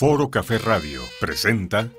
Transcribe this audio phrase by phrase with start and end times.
[0.00, 1.90] Foro Café Radio presenta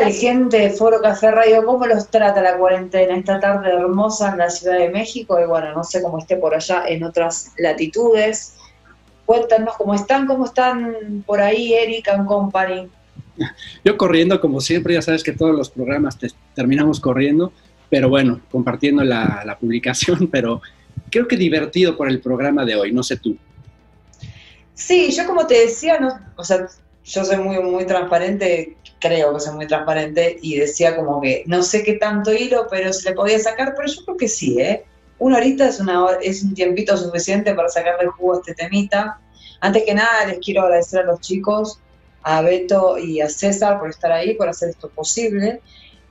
[0.00, 1.64] tal, gente de Foro Café Radio?
[1.64, 5.38] ¿Cómo los trata la cuarentena esta tarde hermosa en la Ciudad de México?
[5.38, 8.54] Y bueno, no sé cómo esté por allá en otras latitudes.
[9.26, 12.88] Cuéntanos cómo están, cómo están por ahí, Eric and Company.
[13.84, 16.18] Yo corriendo, como siempre, ya sabes que todos los programas
[16.54, 17.52] terminamos corriendo,
[17.90, 20.62] pero bueno, compartiendo la, la publicación, pero
[21.10, 23.36] creo que divertido por el programa de hoy, no sé tú.
[24.74, 26.66] Sí, yo como te decía, no, o sea,
[27.04, 31.62] yo soy muy, muy transparente, creo que soy muy transparente, y decía como que no
[31.62, 34.84] sé qué tanto hilo, pero se le podía sacar, pero yo creo que sí, ¿eh?
[35.18, 39.18] Una horita es, una, es un tiempito suficiente para sacarle jugo a este temita.
[39.60, 41.78] Antes que nada, les quiero agradecer a los chicos,
[42.22, 45.60] a Beto y a César por estar ahí, por hacer esto posible.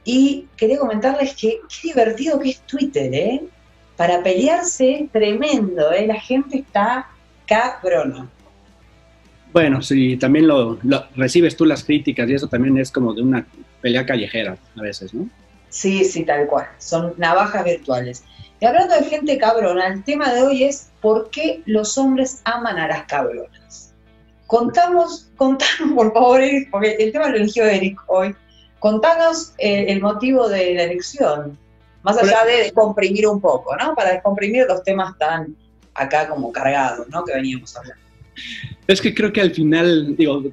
[0.03, 3.41] Y quería comentarles que qué divertido que es Twitter, ¿eh?
[3.97, 6.07] Para pelearse es tremendo, ¿eh?
[6.07, 7.09] La gente está
[7.45, 8.29] cabrona.
[9.53, 10.79] Bueno, sí, también lo,
[11.15, 13.45] recibes tú las críticas y eso también es como de una
[13.81, 15.27] pelea callejera a veces, ¿no?
[15.69, 16.67] Sí, sí, tal cual.
[16.77, 18.23] Son navajas virtuales.
[18.59, 22.77] Y hablando de gente cabrona, el tema de hoy es por qué los hombres aman
[22.77, 23.93] a las cabronas.
[24.47, 28.35] Contamos, contanos por favor, Eric, porque el tema lo eligió Eric hoy.
[28.79, 31.57] Contanos eh, el motivo de la elección,
[32.03, 33.95] más allá de comprimir un poco, ¿no?
[33.95, 35.55] Para descomprimir los temas tan
[35.93, 37.23] acá como cargados, ¿no?
[37.23, 38.10] Que veníamos hablando.
[38.87, 40.43] Es que creo que al final, digo,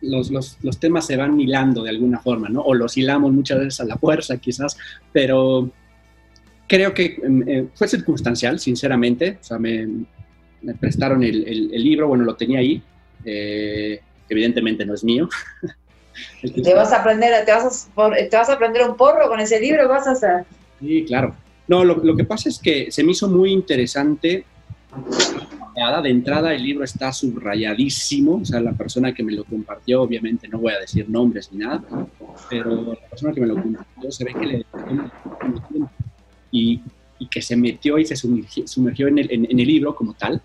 [0.00, 2.60] los, los, los, temas se van hilando de alguna forma, ¿no?
[2.62, 4.76] O los hilamos muchas veces a la fuerza, quizás,
[5.12, 5.70] pero
[6.68, 9.38] creo que eh, fue circunstancial, sinceramente.
[9.40, 9.88] O sea, me,
[10.62, 12.82] me prestaron el, el, libro, bueno, lo tenía ahí.
[13.24, 15.28] Eh, evidentemente no es mío.
[16.62, 19.60] ¿Te vas a aprender, te vas a, te vas a aprender un porro con ese
[19.60, 19.88] libro?
[19.88, 20.44] ¿Vas a hacer?
[20.80, 21.34] Sí, claro.
[21.66, 24.44] No, lo, lo que pasa es que se me hizo muy interesante
[26.02, 30.48] de entrada el libro está subrayadísimo, o sea, la persona que me lo compartió, obviamente
[30.48, 31.82] no voy a decir nombres ni nada,
[32.50, 34.66] pero la persona que me lo compartió se ve que le
[36.50, 36.80] y,
[37.18, 40.42] y que se metió y se sumergió, en, el, en, el, libro como tal,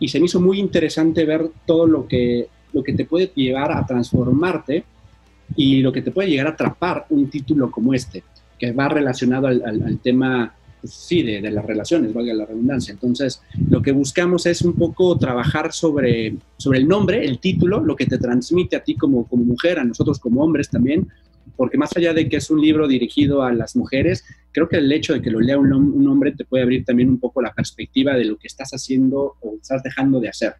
[0.00, 3.72] y se me hizo muy interesante ver todo lo que, lo que te puede llevar
[3.72, 4.84] a transformarte
[5.54, 8.24] y lo que te puede llegar a atrapar un título como este,
[8.58, 12.92] que va relacionado al, al, al tema pues, sí, de, las relaciones, valga la redundancia.
[12.92, 17.94] Entonces, lo que buscamos es un poco trabajar sobre, sobre el nombre, el título, lo
[17.94, 21.08] que te transmite a ti como, como mujer, a nosotros como hombres también,
[21.56, 24.90] porque más allá de que es un libro dirigido a las mujeres, creo que el
[24.90, 27.52] hecho de que lo lea un, un hombre te puede abrir también un poco la
[27.52, 30.54] perspectiva de lo que estás haciendo o estás dejando de hacer.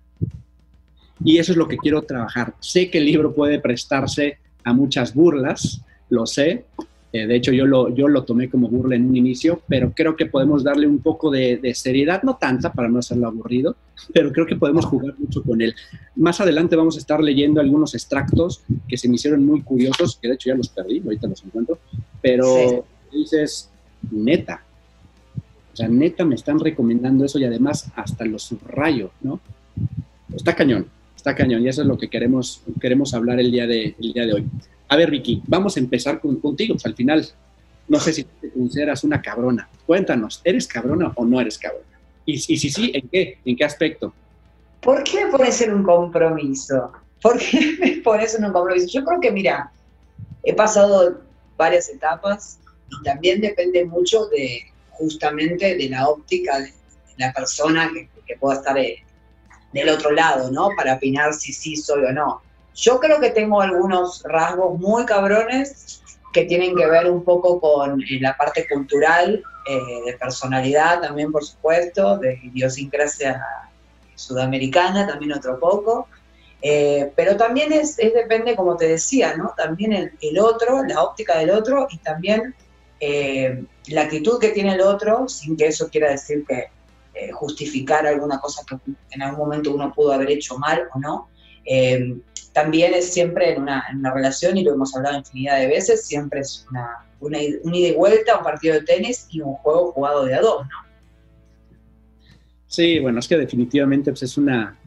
[1.24, 2.54] Y eso es lo que quiero trabajar.
[2.60, 6.64] Sé que el libro puede prestarse a muchas burlas, lo sé,
[7.12, 10.16] eh, de hecho, yo lo, yo lo tomé como burla en un inicio, pero creo
[10.16, 13.76] que podemos darle un poco de, de, seriedad, no tanta para no hacerlo aburrido,
[14.14, 15.74] pero creo que podemos jugar mucho con él.
[16.16, 20.28] Más adelante vamos a estar leyendo algunos extractos que se me hicieron muy curiosos, que
[20.28, 21.78] de hecho ya los perdí, ahorita los encuentro,
[22.22, 22.46] pero
[23.10, 23.18] sí.
[23.18, 23.70] dices,
[24.10, 24.62] neta,
[25.72, 29.38] o sea, neta me están recomendando eso y además hasta lo subrayo, ¿no?
[30.34, 33.94] Está cañón, está cañón y eso es lo que queremos, queremos hablar el día de,
[33.98, 34.46] el día de hoy.
[34.92, 36.74] A ver, Ricky, vamos a empezar con, contigo.
[36.74, 37.26] Pues al final,
[37.88, 39.66] no sé si te consideras una cabrona.
[39.86, 41.98] Cuéntanos, ¿eres cabrona o no eres cabrona?
[42.26, 43.38] Y, y si sí, ¿en qué?
[43.42, 44.12] ¿En qué aspecto?
[44.82, 46.92] ¿Por qué me pones en un compromiso?
[47.22, 48.86] ¿Por qué me pones en un compromiso?
[48.88, 49.72] Yo creo que, mira,
[50.42, 51.22] he pasado
[51.56, 52.58] varias etapas
[52.90, 54.60] y también depende mucho de
[54.90, 56.70] justamente de la óptica de,
[57.16, 59.02] la persona que, que pueda estar eh,
[59.72, 60.68] del otro lado, ¿no?
[60.76, 62.42] Para opinar si sí soy o no.
[62.74, 66.02] Yo creo que tengo algunos rasgos muy cabrones
[66.32, 71.30] que tienen que ver un poco con eh, la parte cultural, eh, de personalidad también,
[71.30, 73.44] por supuesto, de idiosincrasia
[74.14, 76.08] sudamericana también otro poco,
[76.62, 79.52] eh, pero también es, depende, como te decía, ¿no?
[79.56, 82.54] También el, otro, la óptica del otro y también
[83.88, 86.68] la actitud que tiene el otro, sin que eso quiera decir que
[87.32, 88.76] justificar alguna cosa que
[89.10, 91.28] en algún momento uno pudo haber hecho mal o no
[92.52, 96.66] también es siempre en una, relación, y lo hemos hablado infinidad de veces, siempre es
[96.70, 100.34] una, una, un ida y vuelta, un partido de tenis y un juego jugado de
[100.34, 100.58] a ¿no?
[102.66, 104.78] Sí, bueno, es que definitivamente pues, es una,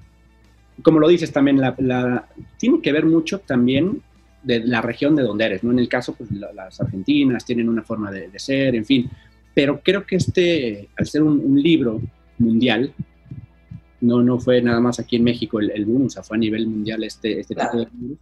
[0.81, 1.61] como lo dices también,
[2.57, 4.01] tiene que ver mucho también
[4.43, 5.71] de la región de donde eres, ¿no?
[5.71, 9.09] En el caso, pues la, las argentinas tienen una forma de, ser, en fin,
[9.53, 12.01] pero creo que este, al ser un, libro
[12.37, 12.93] mundial,
[14.01, 16.39] no, no fue nada más aquí en México el, el boom, o sea, fue a
[16.39, 18.19] nivel mundial este, este tipo de libros,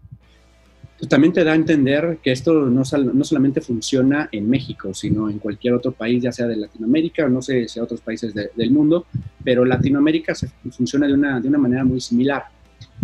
[1.04, 5.30] pues también te da a entender que esto no, no, solamente funciona en México, sino
[5.30, 8.72] en cualquier otro país, ya sea de Latinoamérica o no sé si otros países del
[8.72, 9.06] mundo,
[9.44, 12.46] pero Latinoamérica se, funciona de una, de una manera muy similar.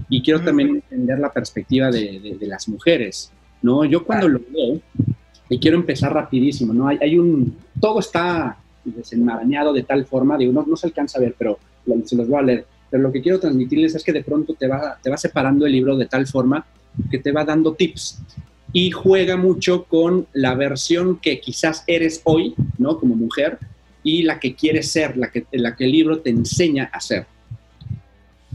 [0.07, 3.83] Y quiero también entender la perspectiva de, de, las mujeres, ¿no?
[3.83, 4.81] Yo cuando lo veo,
[5.50, 6.88] y quiero empezar rapidísimo, ¿no?
[6.88, 11.22] Hay, hay un, todo está desenmarañado de tal forma, digo, no, no se alcanza a
[11.22, 11.60] ver, pero
[12.06, 12.65] se los voy a leer.
[12.89, 15.71] Pero lo que quiero transmitirles es que de pronto te va, te va separando el
[15.71, 16.65] libro de tal forma
[17.12, 18.21] que te va dando tips
[18.74, 23.00] y juega mucho con la versión que quizás eres hoy, ¿no?
[23.00, 23.59] Como mujer
[24.03, 27.25] y la que quieres ser, la que, la que el libro te enseña a ser.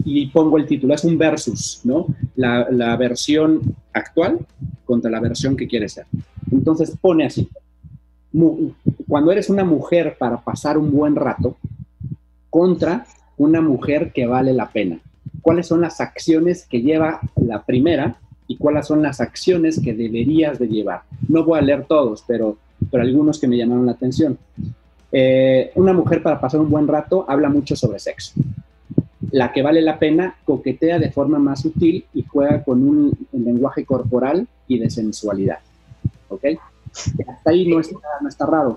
[0.05, 2.07] Y pongo el título, es un versus, ¿no?
[2.37, 4.39] La, la versión actual
[4.85, 6.07] contra la versión que quieres ser.
[6.51, 7.49] Entonces pone así,
[9.09, 11.57] cuando eres una mujer para pasar un buen rato
[12.51, 14.99] contra una mujer que vale la pena.
[15.43, 18.17] ¿Cuáles son las acciones que lleva la primera
[18.47, 21.03] y cuáles son las acciones que deberías de llevar.
[21.29, 22.57] No voy a leer todos, pero,
[22.91, 24.39] pero algunos que me llamaron la atención.
[25.11, 28.33] Eh, una mujer para pasar un buen rato habla mucho sobre sexo.
[29.31, 33.85] La que vale la pena coquetea de forma más sutil y juega con un, lenguaje
[33.85, 35.59] corporal y de sensualidad.
[36.29, 36.45] ¿Ok?
[36.93, 38.77] Hasta ahí no está, no está raro.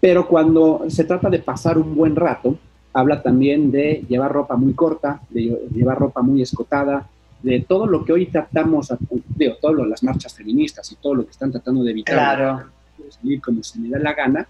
[0.00, 2.56] Pero cuando se trata de pasar un buen rato,
[2.92, 7.08] habla también de llevar ropa muy corta, de llevar ropa muy escotada,
[7.42, 8.92] de todo lo que hoy tratamos,
[9.36, 12.70] digo, todas las marchas feministas y todo lo que están tratando de evitar claro.
[13.10, 14.46] salir como se me da la gana,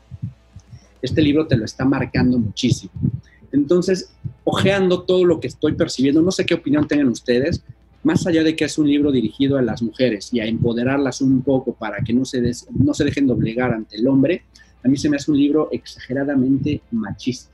[1.01, 2.93] este libro te lo está marcando muchísimo.
[3.51, 4.13] Entonces,
[4.45, 7.63] ojeando todo lo que estoy percibiendo, no sé qué opinión tengan ustedes,
[8.03, 11.43] más allá de que es un libro dirigido a las mujeres y a empoderarlas un
[11.43, 14.43] poco para que no se, no se dejen doblegar ante el hombre,
[14.85, 17.52] a mí se me hace un libro exageradamente machista.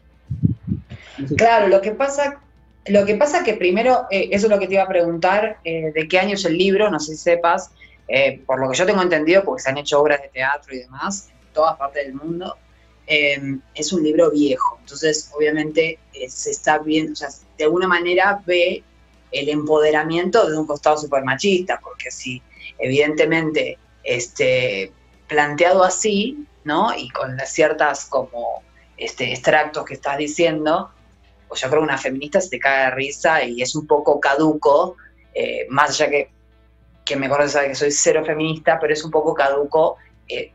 [1.37, 2.41] Claro, lo que pasa
[2.89, 5.93] lo que pasa que primero, eh, eso es lo que te iba a preguntar, eh,
[5.95, 7.71] de qué año es el libro, no sé si sepas,
[8.09, 10.79] eh, por lo que yo tengo entendido, porque se han hecho obras de teatro y
[10.79, 12.57] demás en todas partes del mundo,
[13.07, 14.77] es un libro viejo.
[14.81, 15.99] Entonces, obviamente,
[16.29, 18.83] se está viendo, o sea, de alguna manera ve
[19.33, 22.43] el empoderamiento de un costado super machista, porque si
[22.79, 24.93] evidentemente este,
[25.27, 26.95] planteado así, ¿no?
[26.95, 28.63] Y con las ciertas como
[28.99, 30.91] este, extractos que estás diciendo,
[31.49, 34.21] pues yo creo que una feminista se te cae de risa y es un poco
[34.21, 34.97] caduco,
[35.35, 36.31] eh, más allá que
[37.05, 39.97] que me conoce sabe que soy cero feminista, pero es un poco caduco.
[40.29, 40.53] Eh,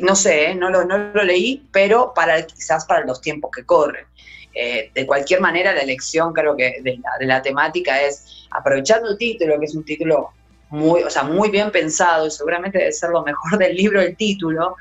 [0.00, 3.64] no sé, eh, no, lo, no lo leí, pero para quizás para los tiempos que
[3.64, 4.04] corren.
[4.52, 9.16] de cualquier manera, la elección creo que de la, de la, temática es aprovechando el
[9.16, 10.32] título, que es un título
[10.70, 14.16] muy, o sea, muy bien pensado y seguramente debe ser lo mejor del libro, el
[14.16, 14.76] título,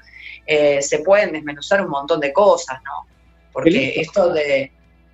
[0.81, 3.07] se pueden desmenuzar un montón de cosas, ¿no?
[3.53, 4.71] Porque esto de,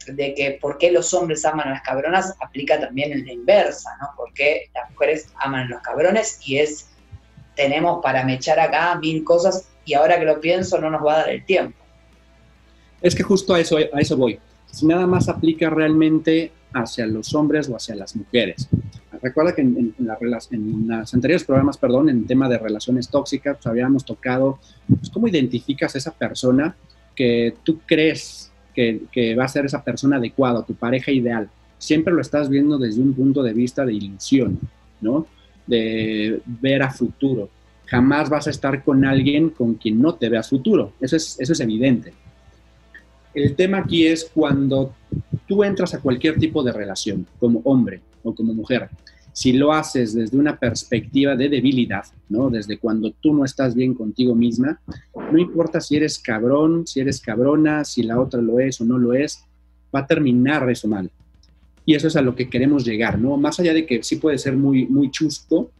[0.08, 3.90] de que por qué los hombres aman a las cabronas aplica también en la inversa,
[4.02, 4.10] ¿no?
[4.16, 6.90] Porque las mujeres aman a los cabrones y es,
[7.56, 11.18] tenemos para mechar acá mil cosas y ahora que lo pienso no nos va a
[11.20, 11.78] dar el tiempo.
[13.02, 14.40] Es que justo a eso, a eso voy.
[14.72, 18.68] Si nada más aplica realmente hacia los hombres o hacia las mujeres.
[19.22, 24.06] Recuerda que en, en, los anteriores programas, perdón, en tema de relaciones tóxicas, pues, habíamos
[24.06, 26.76] tocado pues, cómo identificas a esa persona
[27.16, 31.50] que tú crees que, va a ser esa persona adecuada, tu pareja ideal.
[31.80, 34.60] Siempre lo estás viendo desde un punto de vista de ilusión,
[35.02, 35.26] ¿no?
[35.66, 37.50] De ver a futuro.
[37.86, 40.94] Jamás vas a estar con alguien con quien no te veas futuro.
[41.02, 42.14] Eso es, eso es evidente.
[43.34, 44.94] El tema aquí es cuando
[45.48, 48.90] tú entras a cualquier tipo de relación, como hombre o como mujer,
[49.34, 52.50] si lo haces desde una perspectiva de debilidad, ¿no?
[52.50, 54.82] Desde cuando tú no estás bien contigo misma,
[55.32, 58.98] no importa si eres cabrón, si eres cabrona, si la otra lo es o no
[58.98, 59.44] lo es,
[59.96, 61.12] va a terminar eso mal.
[61.86, 63.38] Y eso es a lo que queremos llegar, ¿no?
[63.38, 65.72] Más allá de que sí puede ser muy, muy chusco,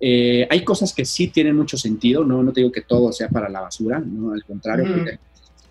[0.00, 2.42] eh, hay cosas que sí tienen mucho sentido, ¿no?
[2.42, 4.32] No te digo que todo sea para la basura, ¿no?
[4.32, 5.18] Al contrario, se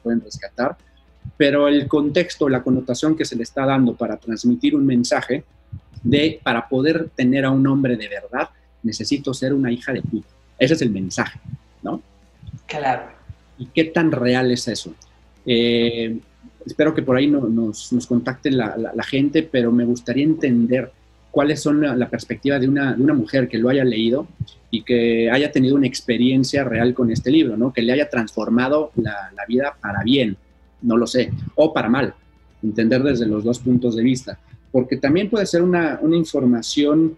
[0.03, 0.77] pueden rescatar,
[1.37, 5.43] pero el contexto, la connotación que se le está dando para transmitir un mensaje,
[6.03, 8.49] de para poder tener a un hombre de verdad,
[8.83, 10.27] necesito ser una hija de puta.
[10.57, 11.39] Ese es el mensaje,
[11.81, 12.01] ¿no?
[12.67, 13.07] Claro.
[13.57, 14.93] ¿Y qué tan real es eso?
[15.45, 16.17] Eh,
[16.65, 20.91] espero que por ahí nos, nos, contacte la, gente, pero me gustaría entender
[21.31, 24.27] cuáles son la, perspectiva de una, de una, mujer que lo haya leído
[24.71, 27.73] y que haya tenido una experiencia real con este libro, ¿no?
[27.73, 30.37] Que le haya transformado la, la vida para bien,
[30.81, 32.13] no lo sé, o para mal,
[32.63, 34.39] entender desde los dos puntos de vista
[34.75, 37.15] porque también puede ser una, una información,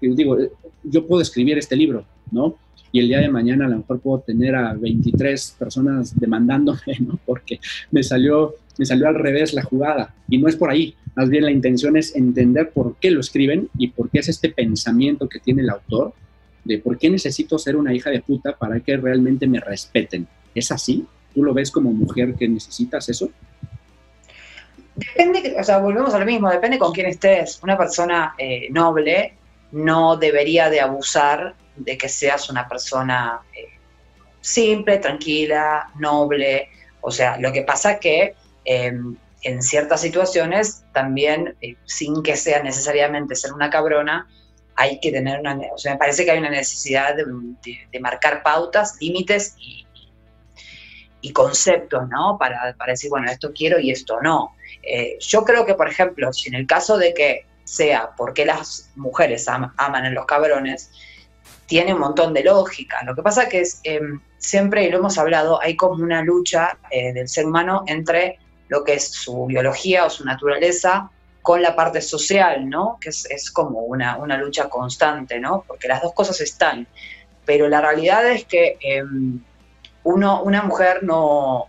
[0.00, 0.36] que digo,
[0.82, 2.56] yo puedo escribir este libro, ¿no?
[2.90, 7.20] y el día de mañana a lo mejor puedo tener a 23 personas demandándome, ¿no?
[7.24, 7.60] Porque
[7.92, 10.96] me salió, me salió al revés la jugada y no es por ahí.
[11.14, 14.48] Más bien la intención es entender por qué lo escriben y por qué es este
[14.48, 16.14] pensamiento que tiene el autor
[16.64, 20.26] de por qué necesito ser una hija de puta para que realmente me respeten.
[20.52, 21.06] ¿Es así?
[21.32, 23.30] ¿Tú lo ves como mujer que necesitas eso?
[24.98, 27.60] Depende, o sea, volvemos a lo mismo, depende con quién estés.
[27.62, 29.34] Una persona eh, noble
[29.70, 33.78] no debería de abusar de que seas una persona eh,
[34.40, 36.68] simple, tranquila, noble.
[37.00, 42.60] O sea, lo que pasa que em, en ciertas situaciones también, eh, sin que sea
[42.62, 44.26] necesariamente ser una cabrona,
[44.74, 48.96] hay que tener una, o sea, me parece que hay una necesidad de, marcar pautas,
[49.00, 49.84] límites y,
[51.32, 52.38] conceptos, ¿no?
[52.38, 54.54] Para, decir, bueno, esto quiero y esto no.
[54.82, 58.90] Eh, yo creo que, por ejemplo, si en el caso de que sea porque las
[58.96, 60.90] mujeres aman a los cabrones,
[61.66, 63.02] tiene un montón de lógica.
[63.04, 66.78] Lo que pasa que es, em, siempre, y lo hemos hablado, hay como una lucha
[66.90, 71.10] eh, del ser humano entre lo que es su biología o su naturaleza
[71.42, 72.98] con la parte social, ¿no?
[73.00, 75.64] Que es, como una, lucha constante, ¿no?
[75.66, 76.86] Porque las dos cosas están.
[77.44, 79.40] Pero la realidad es que em,
[80.04, 81.68] uno, una mujer no,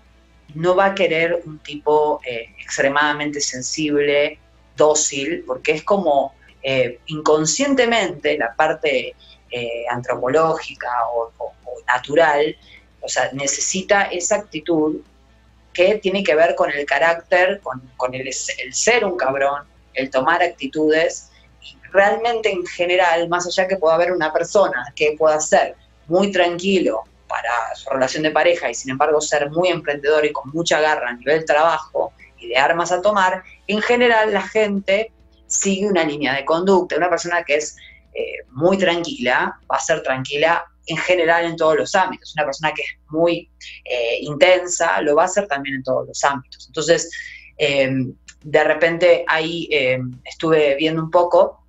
[0.55, 4.39] no va a querer un tipo eh, extremadamente sensible,
[4.75, 9.15] dócil, porque es como eh, inconscientemente la parte
[9.51, 11.31] eh, antropológica o,
[11.87, 12.55] natural,
[13.01, 15.01] o sea, necesita esa actitud
[15.73, 19.63] que tiene que ver con el carácter, con, el, ser un cabrón,
[19.93, 21.31] el tomar actitudes,
[21.91, 25.75] realmente en general, más allá que pueda haber una persona que pueda ser
[26.07, 30.49] muy tranquilo para su relación de pareja y sin embargo ser muy emprendedor y con
[30.51, 35.13] mucha garra a nivel trabajo y de armas a tomar, en general la gente
[35.47, 36.97] sigue una línea de conducta.
[36.97, 37.77] Una persona que es
[38.13, 42.33] eh, muy tranquila, va a ser tranquila en general en todos los ámbitos.
[42.35, 43.49] Una persona que es muy
[43.85, 46.67] eh, intensa, lo va a hacer también en todos los ámbitos.
[46.67, 47.11] Entonces,
[47.57, 51.63] em, de repente ahí em, estuve viendo un poco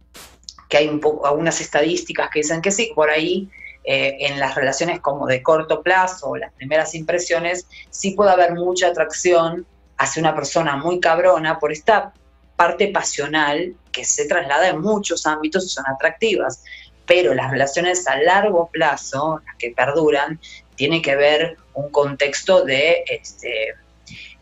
[0.68, 3.50] que hay un poco, algunas estadísticas que dicen que sí, por ahí
[3.84, 8.88] eh, en las relaciones como de corto plazo, las primeras impresiones, sí puede haber mucha
[8.88, 12.12] atracción hacia una persona muy cabrona por esta
[12.56, 16.62] parte pasional que se traslada en muchos ámbitos y son atractivas.
[17.06, 20.38] Pero las relaciones a largo plazo, las que perduran,
[20.76, 23.74] tiene que ver un contexto de este,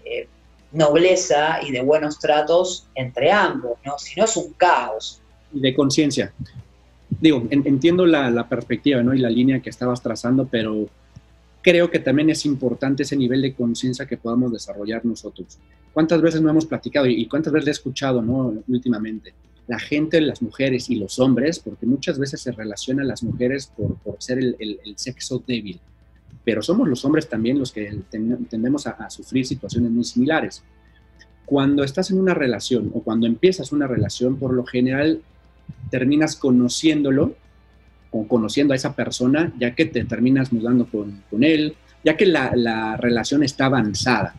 [0.04, 0.28] eh,
[0.72, 3.98] nobleza y de buenos tratos entre ambos, ¿no?
[3.98, 5.22] Si no es un caos.
[5.52, 6.32] Y de conciencia.
[7.20, 9.12] Digo, entiendo la, perspectiva ¿no?
[9.12, 10.88] y la línea que estabas trazando, pero
[11.62, 15.58] creo que también es importante ese nivel de conciencia que podamos desarrollar nosotros.
[15.92, 18.54] ¿Cuántas veces no hemos platicado y cuántas veces he escuchado ¿no?
[18.68, 19.34] últimamente?
[19.66, 23.98] La gente, las mujeres y los hombres, porque muchas veces se relacionan las mujeres por,
[24.18, 25.80] ser el, sexo débil,
[26.44, 28.00] pero somos los hombres también los que
[28.48, 30.62] tendemos a, a sufrir situaciones muy similares.
[31.44, 35.20] Cuando estás en una relación o cuando empiezas una relación, por lo general
[35.90, 37.34] terminas conociéndolo
[38.10, 42.26] o conociendo a esa persona, ya que te terminas mudando con, con él, ya que
[42.26, 44.34] la, la, relación está avanzada,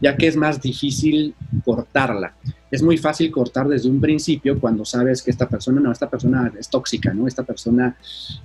[0.00, 1.34] ya que es más difícil
[1.64, 2.34] cortarla.
[2.70, 6.52] Es muy fácil cortar desde un principio cuando sabes que esta persona, no, esta persona
[6.58, 7.26] es tóxica, ¿no?
[7.26, 7.96] Esta persona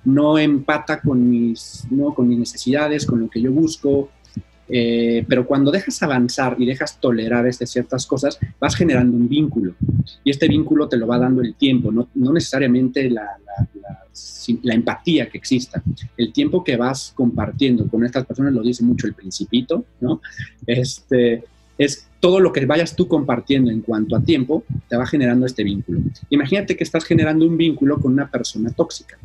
[0.04, 2.14] no empata con mis, ¿no?
[2.14, 4.10] con mis necesidades, con lo que yo busco,
[4.68, 9.76] eh, pero cuando dejas avanzar y dejas tolerar este, ciertas cosas, vas generando un vínculo.
[10.24, 13.38] Y este vínculo te lo va dando el tiempo, no, no necesariamente la,
[14.64, 15.84] la, empatía que exista.
[16.18, 20.22] El tiempo que vas compartiendo con estas personas, lo dice mucho el principito, ¿no?
[20.66, 21.44] Este,
[21.78, 25.64] es todo lo que vayas tú compartiendo en cuanto a tiempo, te va generando este
[25.64, 26.00] vínculo.
[26.30, 29.18] Imagínate que estás generando un vínculo con una persona tóxica.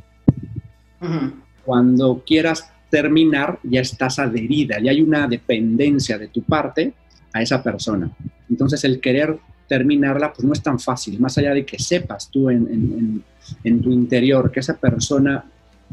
[1.64, 6.92] Cuando quieras terminar, ya estás adherida, ya hay una dependencia de tu parte
[7.32, 8.11] a esa persona.
[8.49, 12.50] Entonces el querer terminarla, pues no es tan fácil, más allá de que sepas tú
[12.50, 13.23] en,
[13.62, 15.44] tu interior que esa persona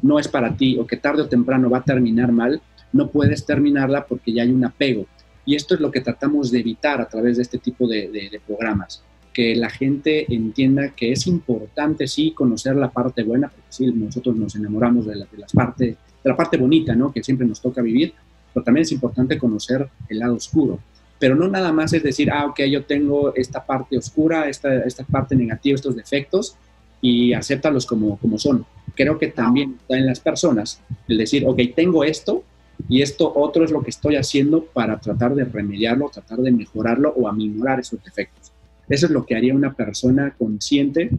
[0.02, 2.60] no es para ti o que tarde o temprano va a terminar mal,
[2.92, 5.06] no puedes terminarla porque ya hay un apego.
[5.46, 9.04] Y esto es lo que tratamos de evitar a través de este tipo de, programas,
[9.32, 14.36] que la gente entienda que es importante sí conocer la parte buena, porque sí, nosotros
[14.36, 15.96] nos enamoramos de las partes
[16.28, 17.12] la parte bonita, ¿no?
[17.12, 18.14] Que siempre nos toca vivir,
[18.54, 20.80] pero también es importante conocer el lado oscuro.
[21.20, 25.04] Pero no nada más es decir, ah, ok, yo tengo esta parte oscura, esta, esta
[25.04, 26.56] parte negativa, estos defectos,
[27.02, 28.66] y acéptalos como, como son.
[28.96, 32.44] Creo que también está en las personas el decir, ok, tengo esto
[32.90, 37.14] y esto otro es lo que estoy haciendo para tratar de remediarlo, tratar de mejorarlo
[37.16, 38.52] o aminorar esos defectos.
[38.90, 41.10] Eso es lo que haría una persona consciente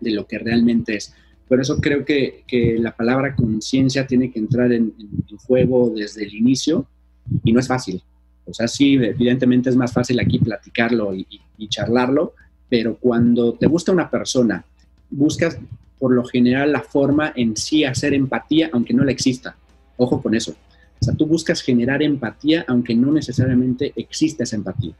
[0.00, 1.14] de lo que realmente es
[1.52, 4.94] Por eso creo que, que la palabra conciencia tiene que entrar en,
[5.46, 6.86] juego desde el inicio
[7.44, 8.02] y no es fácil.
[8.46, 11.26] O sea, sí, evidentemente es más fácil aquí platicarlo y,
[11.58, 12.32] y charlarlo,
[12.70, 14.64] pero cuando te gusta una persona,
[15.10, 15.58] buscas
[15.98, 19.54] por lo general la forma en sí hacer empatía, aunque no la exista.
[19.98, 20.52] Ojo con eso.
[21.02, 24.94] O sea, tú buscas generar empatía, aunque no necesariamente exista esa empatía.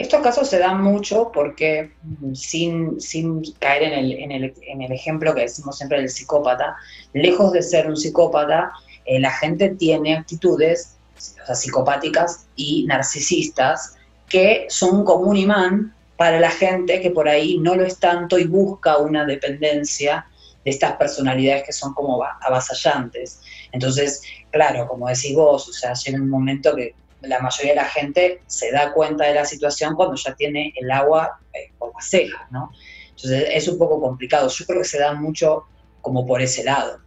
[0.00, 1.92] Estos casos se dan mucho porque,
[2.32, 6.74] sin, sin caer en el, en, el, en el, ejemplo que decimos siempre del psicópata,
[7.12, 8.72] lejos de ser un psicópata,
[9.04, 15.94] eh, la gente tiene actitudes o sea, psicopáticas y narcisistas que son como un imán
[16.16, 20.26] para la gente que por ahí no lo es tanto y busca una dependencia
[20.64, 23.42] de estas personalidades que son como avasallantes.
[23.72, 27.84] Entonces, claro, como decís vos, o sea, llega un momento que la mayoría de la
[27.84, 32.08] gente se da cuenta de la situación cuando ya tiene el agua eh, por las
[32.08, 32.70] cejas, ¿no?
[33.10, 34.48] Entonces es un poco complicado.
[34.48, 35.64] Yo creo que se da mucho
[36.00, 36.98] como por ese lado.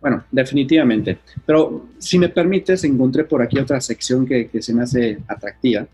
[0.00, 1.18] Bueno, definitivamente.
[1.44, 5.86] Pero si me permites, encontré por aquí otra sección que, que se me hace atractiva.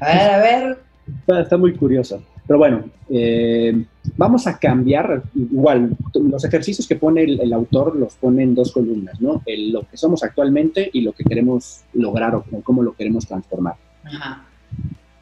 [0.00, 0.78] A ver, a ver.
[1.20, 2.20] Está, está muy curiosa.
[2.46, 3.84] Pero bueno, eh,
[4.16, 8.72] vamos a cambiar, igual, los ejercicios que pone el, el, autor los pone en dos
[8.72, 9.42] columnas, ¿no?
[9.46, 13.74] El, lo que somos actualmente y lo que queremos lograr o cómo lo queremos transformar.
[14.04, 14.44] Ajá.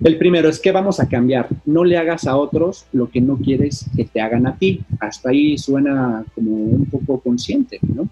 [0.04, 1.48] El primero es que vamos a cambiar.
[1.64, 4.84] No le hagas a otros lo que no quieres que te hagan a ti.
[5.00, 8.08] Hasta ahí suena como un poco consciente, ¿no?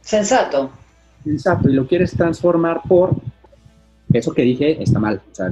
[0.00, 0.70] Sensato.
[1.24, 1.68] Sensato.
[1.68, 3.16] Y lo quieres transformar por
[4.12, 5.22] eso que dije está mal.
[5.32, 5.50] O sea,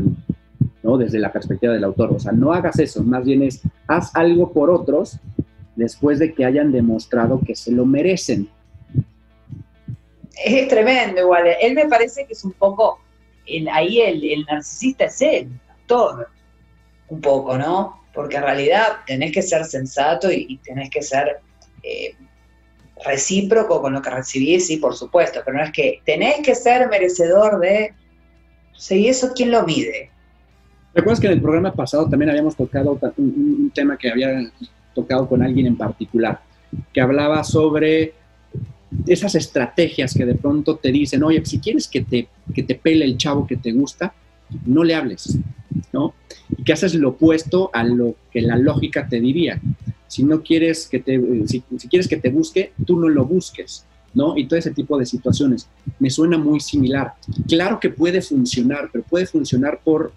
[0.82, 0.96] ¿no?
[0.96, 2.12] Desde la perspectiva del autor.
[2.12, 5.18] O sea, no hagas eso, más bien es, haz algo por otros
[5.76, 8.48] después de que hayan demostrado que se lo merecen.
[10.44, 11.44] Es tremendo igual.
[11.60, 13.00] Él me parece que es un poco,
[13.46, 15.48] el, ahí el, el, narcisista es él,
[15.86, 16.26] todo,
[17.08, 18.02] un poco, ¿no?
[18.12, 21.40] Porque en realidad tenés que ser sensato y, y tenés que ser
[21.82, 22.14] eh,
[23.04, 26.88] recíproco con lo que recibís, sí, por supuesto, pero no es que tenés que ser
[26.88, 27.94] merecedor de...
[28.76, 30.10] Sí, eso quién lo mide.
[30.94, 34.52] ¿Recuerdas que en el programa pasado también habíamos tocado un, tema que había
[34.94, 36.40] tocado con alguien en particular,
[36.92, 38.12] que hablaba sobre
[39.06, 43.06] esas estrategias que de pronto te dicen, oye, si quieres que te, que te pele
[43.06, 44.12] el chavo que te gusta,
[44.66, 45.38] no le hables,
[45.94, 46.14] ¿no?
[46.58, 49.58] Y que haces lo opuesto a lo que la lógica te diría.
[50.08, 54.36] Si no quieres que te, si quieres que te busque, tú no lo busques, ¿no?
[54.36, 55.68] Y todo ese tipo de situaciones.
[55.98, 57.14] Me suena muy similar.
[57.48, 60.12] Claro que puede funcionar, pero puede funcionar por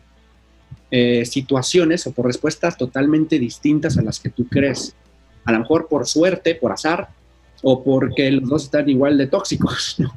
[0.91, 4.95] eh, situaciones o por respuestas totalmente distintas a las que tú crees.
[5.43, 7.09] A lo mejor por suerte, por azar,
[7.63, 9.95] o porque los dos están igual de tóxicos.
[9.99, 10.13] ¿no?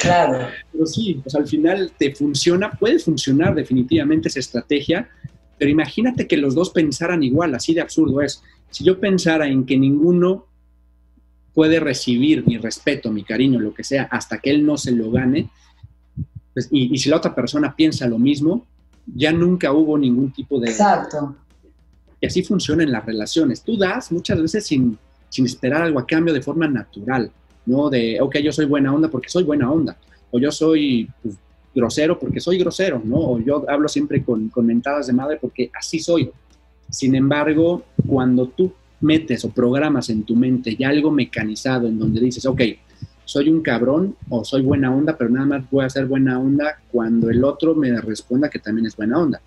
[0.00, 0.48] Claro.
[0.72, 5.08] Pero sí, pues al final te funciona, puede funcionar definitivamente esa estrategia,
[5.58, 8.42] pero imagínate que los dos pensaran igual, así de absurdo es.
[8.70, 10.46] Si yo pensara en que ninguno
[11.54, 15.12] puede recibir mi respeto, mi cariño, lo que sea, hasta que él no se lo
[15.12, 15.50] gane,
[16.52, 18.66] pues, y, y si la otra persona piensa lo mismo,
[19.06, 20.70] ya nunca hubo ningún tipo de...
[20.70, 21.36] Exacto.
[22.20, 23.62] Y así funcionan las relaciones.
[23.62, 27.30] Tú das muchas veces sin, sin esperar algo a cambio de forma natural,
[27.66, 27.90] ¿no?
[27.90, 29.96] De, ok, yo soy buena onda porque soy buena onda,
[30.30, 31.36] o yo soy pues,
[31.74, 33.16] grosero porque soy grosero, ¿no?
[33.16, 36.30] O yo hablo siempre con, con mentadas de madre porque así soy.
[36.88, 42.20] Sin embargo, cuando tú metes o programas en tu mente ya algo mecanizado en donde
[42.20, 42.62] dices, ok,
[43.24, 46.78] soy un cabrón o soy buena onda, pero nada más voy a ser buena onda
[46.90, 49.40] cuando el otro me responda que también es buena onda.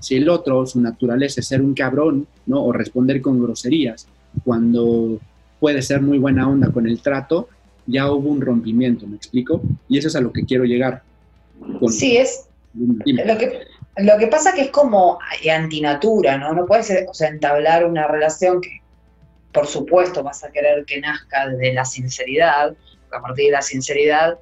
[0.00, 2.62] Si el otro, su naturaleza es ser un cabrón, ¿no?
[2.64, 4.06] O responder con groserías,
[4.44, 5.20] cuando
[5.60, 7.48] puede ser muy buena onda con el trato,
[7.86, 9.62] ya hubo un rompimiento, ¿me explico?
[9.88, 11.02] Y eso es a lo que quiero llegar.
[11.78, 11.92] Con...
[11.92, 12.46] Sí, es...
[12.74, 13.60] Lo que,
[13.98, 15.18] lo que pasa que es como
[15.52, 16.52] antinatura, ¿no?
[16.52, 18.80] No puedes o sea, entablar una relación que,
[19.52, 22.74] por supuesto, vas a querer que nazca desde la sinceridad,
[23.16, 24.38] a partir de la sinceridad,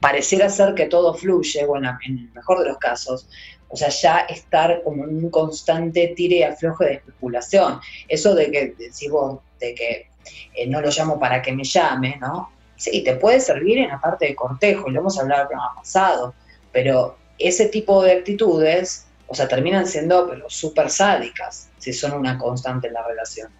[0.00, 3.28] pareciera ser que todo fluye, bueno, en el mejor de los casos,
[3.68, 7.80] o sea, ya estar como en un constante tire y afloje de especulación.
[8.08, 10.06] Eso de que decís vos, de que
[10.54, 12.50] eh, no lo llamo para que me llame, ¿no?
[12.76, 15.74] Sí, te puede servir en la parte de cortejo, y lo hemos hablado el programa
[15.74, 16.34] pasado,
[16.72, 22.86] pero ese tipo de actitudes, o sea, terminan siendo súper sádicas si son una constante
[22.86, 23.50] en la relación.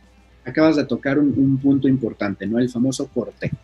[0.45, 2.59] Acabas de tocar un, un punto importante, ¿no?
[2.59, 3.57] El famoso cortejo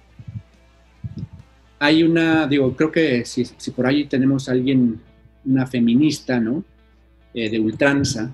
[1.78, 5.00] hay una, digo, creo que si, si por ahí tenemos a alguien,
[5.44, 6.64] una feminista, ¿no?
[7.34, 8.32] Eh, de ultranza,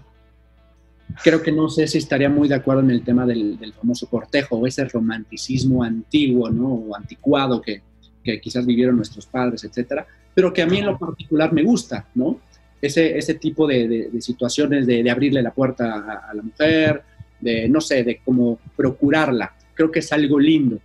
[1.23, 4.07] creo que no sé si estaría muy de acuerdo en el tema del, del famoso
[4.09, 6.69] cortejo o ese romanticismo antiguo, ¿no?
[6.69, 7.83] O anticuado que,
[8.23, 12.07] que, quizás vivieron nuestros padres, etcétera, pero que a mí en lo particular me gusta,
[12.15, 12.41] ¿no?
[12.81, 16.43] Ese, ese tipo de, de, de situaciones de, de, abrirle la puerta a, a la
[16.43, 17.03] mujer,
[17.41, 19.55] de, no sé, de cómo procurarla.
[19.75, 20.79] Creo que es algo lindo.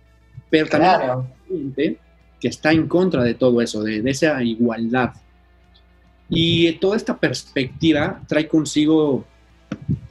[0.50, 1.98] Pero también
[2.40, 5.12] que está en contra de todo eso, de, esa igualdad.
[6.28, 9.24] Y toda esta perspectiva trae consigo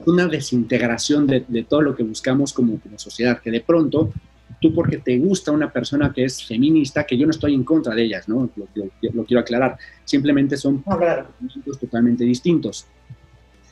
[0.06, 4.12] una desintegración de, todo lo que buscamos como, como, sociedad, que de pronto
[4.60, 7.94] tú porque te gusta una persona que es feminista, que yo no estoy en contra
[7.94, 8.48] de ellas, ¿no?
[8.56, 10.82] Lo, quiero aclarar, simplemente son
[11.80, 12.86] totalmente distintos.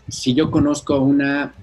[0.09, 1.55] Si yo conozco a una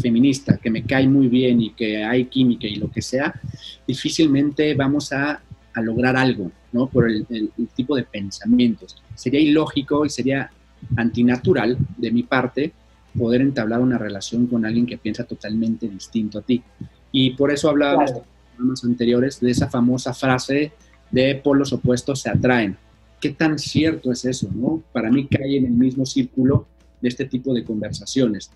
[0.00, 3.40] feminista que me cae muy bien y que hay química y lo que sea,
[3.86, 5.40] difícilmente vamos a,
[5.78, 6.86] a lograr algo, ¿no?
[6.86, 9.02] Por el, el, tipo de pensamientos.
[9.14, 10.50] Sería ilógico y sería
[10.96, 12.72] antinatural de mi parte
[13.16, 16.62] poder entablar una relación con alguien que piensa totalmente distinto a ti.
[17.10, 18.12] Y por eso hablábamos
[18.54, 20.72] programas anteriores de esa famosa frase
[21.10, 22.76] de polos opuestos se atraen.
[23.20, 24.48] ¿Qué tan cierto es eso?
[24.54, 24.82] No?
[24.92, 26.66] Para mí cae en el mismo círculo
[27.00, 28.50] de este tipo de conversaciones.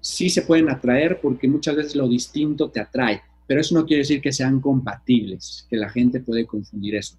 [0.00, 4.02] Sí se pueden atraer porque muchas veces lo distinto te atrae, pero eso no quiere
[4.02, 7.16] decir que sean compatibles, que la gente puede confundir eso.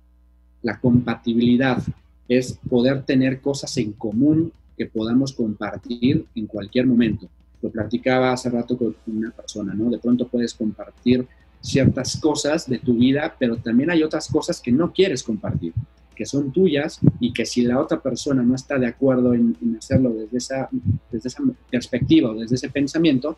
[0.62, 1.82] La compatibilidad
[2.28, 7.30] es poder tener cosas en común que podamos compartir en cualquier momento.
[7.62, 9.90] Lo platicaba hace rato con una persona, ¿no?
[9.90, 11.26] De pronto puedes compartir
[11.62, 15.74] ciertas cosas de tu vida, pero también hay otras cosas que no quieres compartir,
[16.16, 20.12] que son tuyas y que si la otra persona no está de acuerdo en, hacerlo
[20.12, 20.70] desde esa,
[21.12, 23.38] desde esa perspectiva o desde ese pensamiento,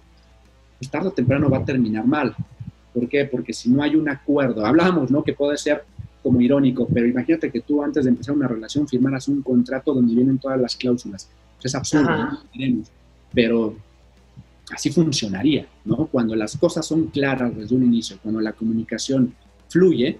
[0.77, 2.35] pues tarde o temprano va a terminar mal.
[2.97, 3.25] ¿Por qué?
[3.25, 5.23] Porque si no hay un acuerdo, hablamos, ¿no?
[5.23, 5.83] Que puede ser
[6.23, 10.15] como irónico, pero imagínate que tú antes de empezar una relación firmaras un contrato donde
[10.15, 11.29] vienen todas las cláusulas.
[11.63, 12.39] es absurdo, ¿no?
[13.31, 13.75] pero
[14.71, 16.07] así funcionaría, ¿no?
[16.07, 19.35] Cuando las cosas son claras desde un inicio, cuando la comunicación
[19.69, 20.17] fluye,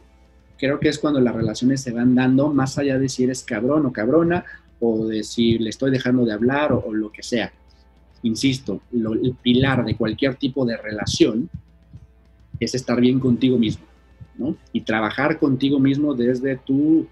[0.59, 3.87] creo que es cuando las relaciones se van dando más allá de si eres cabrón
[3.87, 4.45] o cabrona
[4.79, 7.51] o de si le estoy dejando de hablar o, lo que sea.
[8.21, 11.49] Insisto, el pilar de cualquier tipo de relación
[12.60, 13.86] es estar bien contigo mismo,
[14.38, 14.56] ¿no?
[14.72, 17.08] Y trabajar contigo mismo desde tu,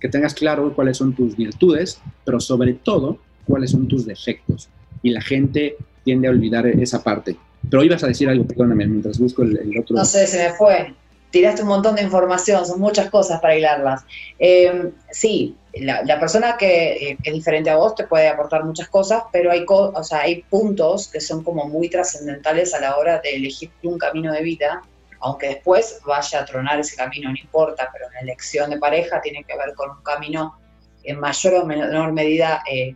[0.00, 4.68] que tengas claro cuáles son tus virtudes, pero sobre todo cuáles son tus defectos.
[5.02, 7.36] Y la gente tiende a olvidar esa parte.
[7.68, 9.96] Pero ibas a decir algo, perdóname, mientras busco el, otro.
[9.96, 10.94] No sé, se me fue.
[11.30, 14.04] Tiraste un montón de información, son muchas cosas para hilarlas.
[14.38, 19.24] Eh, sí, la, persona que eh, es diferente a vos te puede aportar muchas cosas,
[19.32, 23.30] pero hay, o sea, hay puntos que son como muy trascendentales a la hora de
[23.30, 24.82] elegir un camino de vida,
[25.20, 29.44] aunque después vaya a tronar ese camino, no importa, pero la elección de pareja tiene
[29.44, 30.58] que ver con un camino
[31.02, 32.94] en mayor o menor medida eh,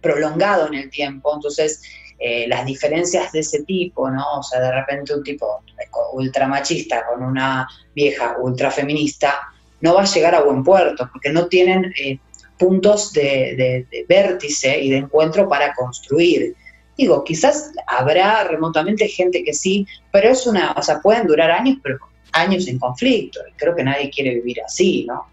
[0.00, 1.34] prolongado en el tiempo.
[1.34, 1.82] Entonces,
[2.18, 4.38] eh, las diferencias de ese tipo, ¿no?
[4.38, 5.62] O sea, de repente un tipo
[6.12, 9.53] ultramachista con una vieja ultrafeminista
[9.84, 12.18] no va a llegar a buen puerto, porque no tienen eh,
[12.58, 16.54] puntos de, vértice y de encuentro para construir.
[16.96, 21.76] Digo, quizás habrá remotamente gente que sí, pero es una, o sea, pueden durar años,
[21.82, 21.98] pero
[22.32, 23.40] años en conflicto.
[23.46, 25.26] Y creo que nadie quiere vivir así, ¿no?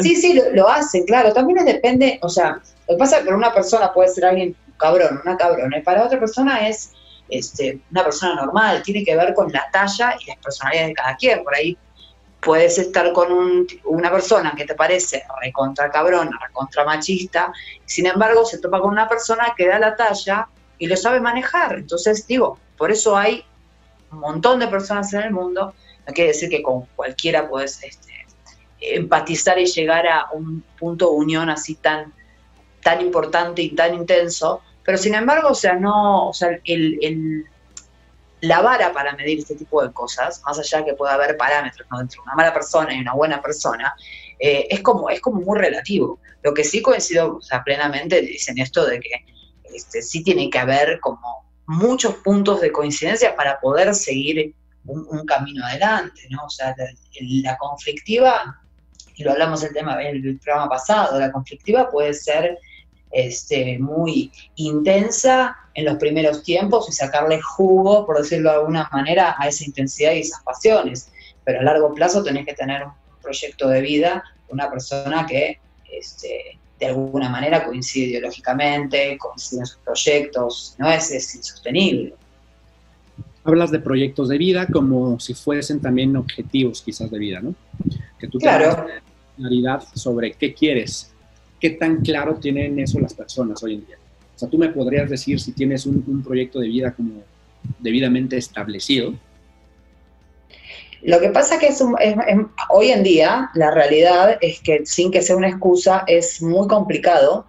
[0.00, 1.32] sí, sí, lo, lo, hacen, claro.
[1.32, 4.54] También depende, o sea, lo que pasa es que para una persona puede ser alguien
[4.76, 6.92] cabrón, una cabrona, y para otra persona es
[7.28, 11.16] este, una persona normal, tiene que ver con la talla y las personalidades de cada
[11.16, 11.42] quien.
[11.42, 11.76] Por ahí
[12.40, 17.52] puedes estar con una persona que te parece recontra cabrona, recontra machista,
[17.84, 20.48] sin embargo se topa con una persona que da la talla
[20.78, 21.78] y lo sabe manejar.
[21.78, 23.44] Entonces, digo, por eso hay
[24.12, 25.74] un montón de personas en el mundo,
[26.06, 28.26] no quiere decir que con cualquiera puedes este,
[28.80, 32.12] empatizar y llegar a un punto de unión así tan,
[32.82, 37.46] tan importante y tan intenso, pero sin embargo, o sea, no, o sea, el,
[38.40, 42.20] la vara para medir este tipo de cosas, más allá que pueda haber parámetros entre
[42.20, 43.94] una mala persona y una buena persona,
[44.38, 46.20] eh, es, como, es como muy relativo.
[46.42, 49.10] Lo que sí coincido plenamente dicen esto de que
[49.74, 55.64] este, sí tiene que haber como muchos puntos de coincidencia para poder seguir un, camino
[55.66, 56.44] adelante, ¿no?
[56.46, 56.74] O sea,
[57.20, 58.58] la conflictiva
[59.18, 62.56] y lo hablamos el tema el programa pasado, la conflictiva puede ser
[63.10, 69.36] este, muy intensa en los primeros tiempos y sacarle jugo, por decirlo de alguna manera,
[69.38, 71.08] a esa intensidad y esas pasiones.
[71.44, 72.90] Pero a largo plazo tenés que tener un
[73.22, 75.60] proyecto de vida, una persona que
[75.92, 82.12] este, de alguna manera coincide ideológicamente, coincide en sus proyectos, no es, es insostenible.
[83.44, 87.54] Hablas de proyectos de vida como si fuesen también objetivos quizás de vida, ¿no?
[88.18, 88.84] Que tú claro
[89.36, 91.12] claridad sobre qué quieres.
[91.60, 93.98] ¿Qué tan claro tienen eso las personas hoy en día?
[94.38, 97.24] O sea, tú me podrías decir si tienes un, proyecto de vida como
[97.80, 99.12] debidamente establecido.
[101.02, 101.84] Lo que pasa es que
[102.68, 107.46] hoy en día la realidad es que sin que sea una excusa es muy complicado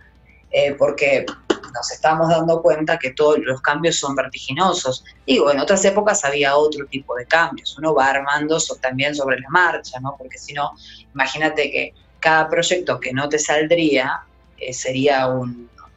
[0.50, 1.28] eh, porque
[1.76, 5.06] nos estamos dando cuenta que todos los cambios son vertiginosos.
[5.28, 9.50] Digo, en otras épocas había otro tipo de cambios, uno va armando también sobre la
[9.50, 10.16] marcha, ¿no?
[10.18, 10.72] Porque si no,
[11.14, 14.24] imagínate que cada proyecto que no te saldría
[14.58, 15.28] eh, sería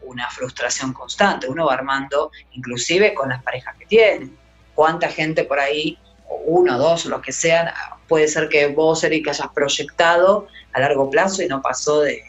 [0.04, 4.30] una frustración constante, uno va armando inclusive con las parejas que tiene.
[4.74, 5.98] ¿Cuánta gente por ahí,
[6.46, 7.68] uno, dos, lo que sean,
[8.08, 12.22] puede ser que vos, Eric, hayas proyectado a largo plazo y no pasó de,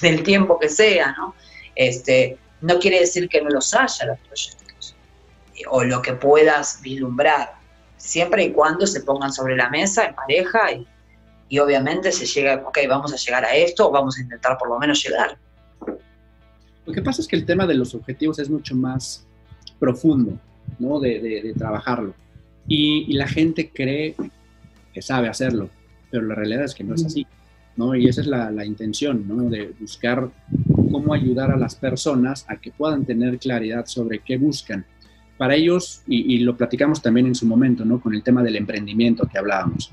[0.00, 1.34] del tiempo que sea, ¿no?
[1.74, 4.96] Este, no quiere decir que no los haya los proyectos
[5.68, 7.54] o lo que puedas vislumbrar,
[7.96, 10.86] siempre y cuando se pongan sobre la mesa en pareja y,
[11.58, 14.78] obviamente se llega, ok, vamos a llegar a esto o vamos a intentar por lo
[14.78, 15.38] menos llegar.
[16.86, 19.26] Lo que pasa es que el tema de los objetivos es mucho más
[19.78, 20.38] profundo,
[20.78, 21.00] ¿no?
[21.00, 22.14] De, trabajarlo.
[22.68, 24.14] Y, la gente cree
[24.92, 25.70] que sabe hacerlo,
[26.10, 27.26] pero la realidad es que no es así,
[27.76, 27.94] ¿no?
[27.94, 29.48] Y esa es la, la intención, ¿no?
[29.48, 30.30] De buscar
[30.94, 34.84] cómo ayudar a las personas a que puedan tener claridad sobre qué buscan.
[35.36, 38.00] Para ellos, y, lo platicamos también en su momento, ¿no?
[38.00, 39.90] Con el tema del emprendimiento que hablábamos.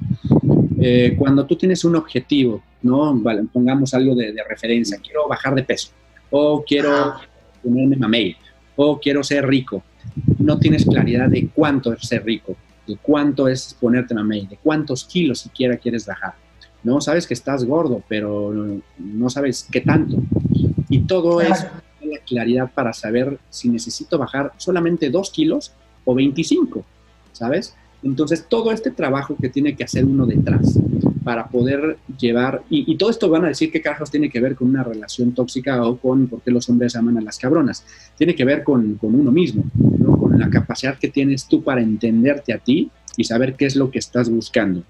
[0.79, 3.19] Eh, cuando tú tienes un objetivo, ¿no?
[3.51, 5.89] pongamos algo de, referencia, quiero bajar de peso,
[6.31, 7.15] o quiero
[7.61, 8.35] ponerme mamey,
[8.75, 9.83] o quiero ser rico.
[10.39, 12.55] No tienes claridad de cuánto es ser rico,
[12.87, 16.33] de cuánto es ponerte mamey, de cuántos kilos siquiera quieres bajar.
[16.83, 18.51] No sabes que estás gordo, pero
[18.97, 20.17] no sabes qué tanto.
[20.89, 21.67] Y todo es
[22.01, 26.83] la claridad para saber si necesito bajar solamente 2 kilos o 25,
[27.33, 27.75] ¿sabes?
[28.01, 30.79] Entonces, todo este trabajo que tiene que hacer uno detrás
[31.23, 34.69] para poder llevar, y, todo esto van a decir qué carajos tiene que ver con
[34.69, 37.85] una relación tóxica o con por qué los hombres aman a las cabronas.
[38.17, 40.17] Tiene que ver con, con uno mismo, ¿no?
[40.17, 43.91] con la capacidad que tienes tú para entenderte a ti y saber qué es lo
[43.91, 44.83] que estás buscando.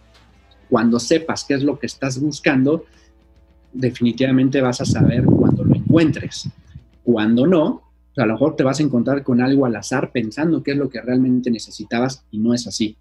[0.70, 2.86] Cuando sepas qué es lo que estás buscando,
[3.74, 6.50] definitivamente vas a saber cuando lo encuentres.
[7.04, 7.82] Cuando no,
[8.16, 10.90] a lo mejor te vas a encontrar con algo al azar pensando qué es lo
[10.90, 12.96] que realmente necesitabas y no es así.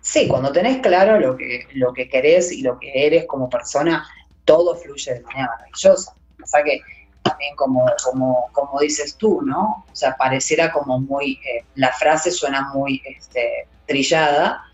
[0.00, 4.06] Sí, cuando tenés claro lo que, lo que querés y lo que eres como persona,
[4.44, 6.14] todo fluye de manera maravillosa.
[6.42, 6.80] O sea que
[7.22, 9.84] también como, como, como dices tú, ¿no?
[9.90, 14.64] O sea, pareciera como muy, eh, la frase suena muy este, trillada,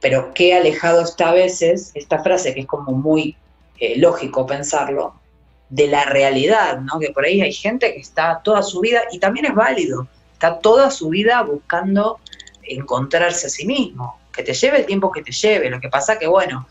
[0.00, 3.36] pero qué alejado está a veces esta frase que es como muy
[3.78, 5.14] eh, lógico pensarlo,
[5.70, 7.00] de la realidad, ¿no?
[7.00, 10.60] Que por ahí hay gente que está toda su vida, y también es válido, está
[10.60, 12.20] toda su vida buscando
[12.66, 15.70] encontrarse a sí mismo, que te lleve el tiempo que te lleve.
[15.70, 16.66] Lo que pasa que, bueno,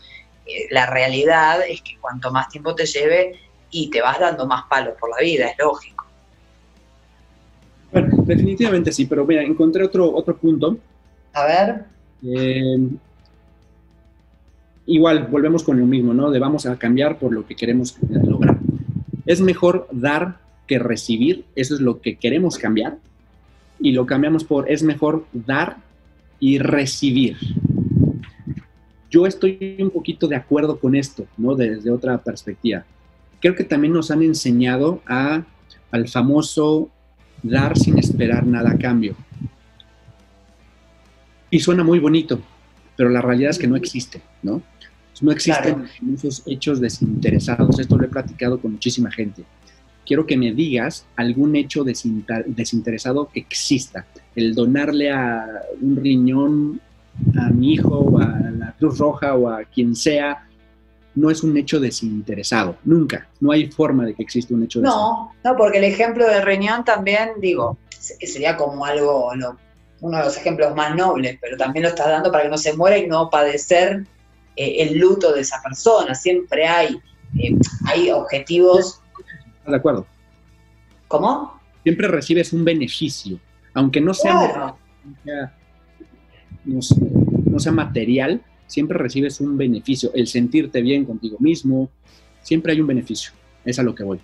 [0.46, 4.64] eh, la realidad es que cuanto más tiempo te lleve y te vas dando más
[4.68, 6.04] palos por la vida, es lógico.
[7.92, 10.76] Bueno, definitivamente sí, pero mira, encontré otro, otro punto.
[11.32, 11.84] A ver.
[12.22, 12.88] Eh,
[14.86, 16.30] igual volvemos con lo mismo, ¿no?
[16.30, 18.58] De vamos a cambiar por lo que queremos lograr.
[19.26, 22.98] Es mejor dar que recibir, eso es lo que queremos cambiar,
[23.78, 25.78] y lo cambiamos por es mejor dar
[26.40, 27.36] y recibir.
[29.10, 31.54] Yo estoy un poquito de acuerdo con esto, ¿no?
[31.54, 32.84] Desde otra perspectiva.
[33.40, 35.44] Creo que también nos han enseñado a,
[35.90, 36.90] al famoso
[37.42, 39.14] dar sin esperar nada a cambio.
[41.50, 42.40] Y suena muy bonito,
[42.96, 44.62] pero la realidad es que no existe, ¿no?
[45.20, 47.78] No existen esos hechos desinteresados.
[47.78, 49.44] Esto lo he platicado con muchísima gente.
[50.06, 54.06] Quiero que me digas algún hecho desinteresado que exista.
[54.34, 56.80] El donarle a un riñón
[57.38, 60.46] a mi hijo o a la Cruz Roja o a quien sea,
[61.14, 63.28] no es un hecho desinteresado, nunca.
[63.40, 66.84] No hay forma de que exista un hecho No, no, porque el ejemplo del riñón
[66.84, 69.30] también, digo, sería como algo,
[70.00, 72.76] uno de los ejemplos más nobles, pero también lo estás dando para que no se
[72.76, 74.04] muera y no padecer
[74.56, 77.00] eh, el luto de esa persona, siempre hay,
[77.38, 79.00] eh, hay objetivos.
[79.66, 80.06] De acuerdo.
[81.08, 81.60] ¿Cómo?
[81.82, 83.38] Siempre recibes un beneficio,
[83.74, 84.74] aunque no sea,
[86.64, 90.10] no, sea material, siempre recibes un beneficio.
[90.14, 91.90] El sentirte bien contigo mismo,
[92.42, 93.32] siempre hay un beneficio.
[93.64, 94.20] Es a lo que voy.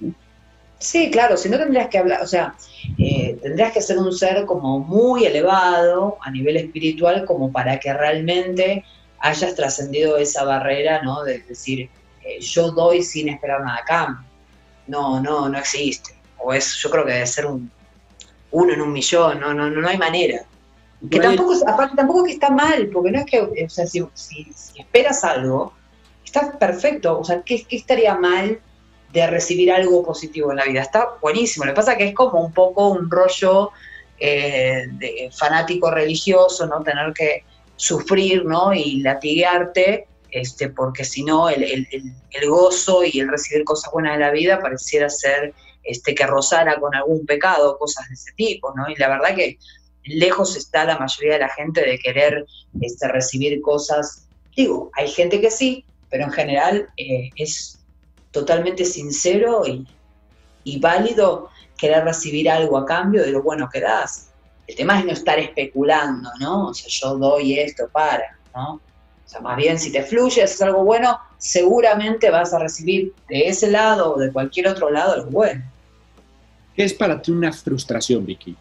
[0.78, 2.54] Sí, claro, si no tendrías que hablar, o sea,
[2.96, 7.92] eh, tendrías que ser un ser como muy elevado a nivel espiritual como para que
[7.92, 8.84] realmente
[9.18, 11.22] hayas trascendido esa barrera, ¿no?
[11.22, 11.90] De decir,
[12.24, 14.24] eh, yo doy sin esperar nada acá.
[14.90, 16.14] No, no, no existe.
[16.38, 17.70] O es, yo creo que debe ser un
[18.52, 20.44] uno en un millón, no, no, no hay manera.
[21.08, 24.06] Que tampoco, aparte, tampoco que está mal, porque no es que, o sea, si,
[24.76, 25.72] esperas algo,
[26.24, 27.18] está perfecto.
[27.18, 28.60] O sea, ¿qué, ¿qué, estaría mal
[29.12, 30.82] de recibir algo positivo en la vida?
[30.82, 31.64] Está buenísimo.
[31.64, 33.70] Lo que pasa es que es como un poco un rollo
[34.18, 36.82] eh, de fanático religioso, ¿no?
[36.82, 37.44] Tener que
[37.76, 38.74] sufrir, ¿no?
[38.74, 41.86] Y latiguearte, este, porque si no, el,
[42.48, 46.94] gozo y el recibir cosas buenas de la vida pareciera ser este, que rozara con
[46.94, 48.88] algún pecado, cosas de ese tipo, ¿no?
[48.88, 49.58] Y la verdad que
[50.04, 52.46] lejos está la mayoría de la gente de querer
[52.80, 54.26] este, recibir cosas.
[54.56, 57.78] Digo, hay gente que sí, pero en general eh, es
[58.30, 59.86] totalmente sincero y,
[60.64, 64.30] y válido querer recibir algo a cambio de lo bueno que das.
[64.66, 66.68] El tema es no estar especulando, ¿no?
[66.68, 68.80] O sea, yo doy esto para, ¿no?
[69.30, 73.46] O sea, más bien si te fluye, es algo bueno, seguramente vas a recibir de
[73.46, 75.62] ese lado o de cualquier otro lado algo bueno.
[76.74, 78.56] ¿Qué es para ti una frustración, Vicky?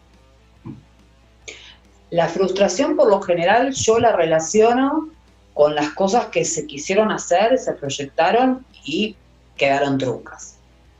[2.11, 5.09] La frustración por lo general yo la relaciono
[5.55, 9.15] con las cosas que se quisieron hacer, se proyectaron y
[9.57, 10.57] quedaron truncas.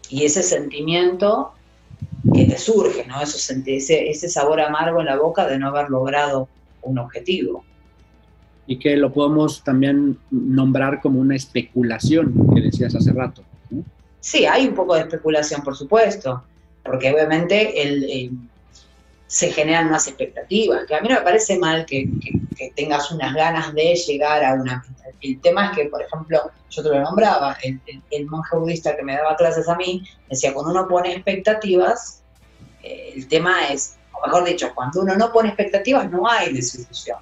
[0.10, 1.54] Y ese sentimiento
[2.34, 3.22] que te surge, ¿no?
[3.22, 6.50] Eso, ese, ese sabor amargo en la boca de no haber logrado
[6.82, 7.64] un objetivo.
[8.70, 13.42] Y que lo podemos también nombrar como una especulación, que decías hace rato.
[14.20, 16.44] Sí, hay un poco de especulación, por supuesto,
[16.84, 18.32] porque obviamente el,
[19.26, 22.10] se generan unas expectativas, que a mí no me parece mal que,
[22.76, 24.84] tengas unas ganas de llegar a una
[25.22, 29.16] El tema es que, por ejemplo, yo te lo nombraba, el, monje budista que me
[29.16, 32.22] daba clases a mí, decía, cuando uno pone expectativas,
[32.84, 37.20] eh, el tema es, o mejor dicho, cuando uno no pone expectativas no hay desilusión,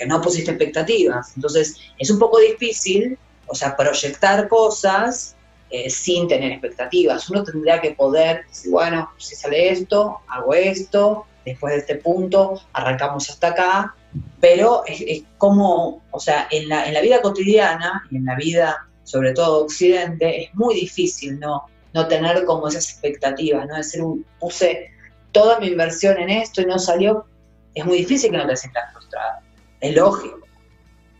[0.00, 1.32] porque no pusiste expectativas.
[1.36, 5.36] Entonces, es un poco difícil, o sea, proyectar cosas
[5.68, 7.28] eh, sin tener expectativas.
[7.28, 12.60] Uno tendría que poder decir, bueno, si sale esto, hago esto, después de este punto
[12.72, 13.94] arrancamos hasta acá,
[14.40, 18.88] pero es, como, o sea, en la, en la, vida cotidiana y en la vida,
[19.04, 23.76] sobre todo occidente, es muy difícil no, no tener como esas expectativas, ¿no?
[23.76, 24.02] Decir,
[24.38, 24.90] puse
[25.32, 27.26] toda mi inversión en esto y no salió,
[27.74, 29.49] es muy difícil que no te sientas frustrado.
[29.80, 30.40] Es lógico.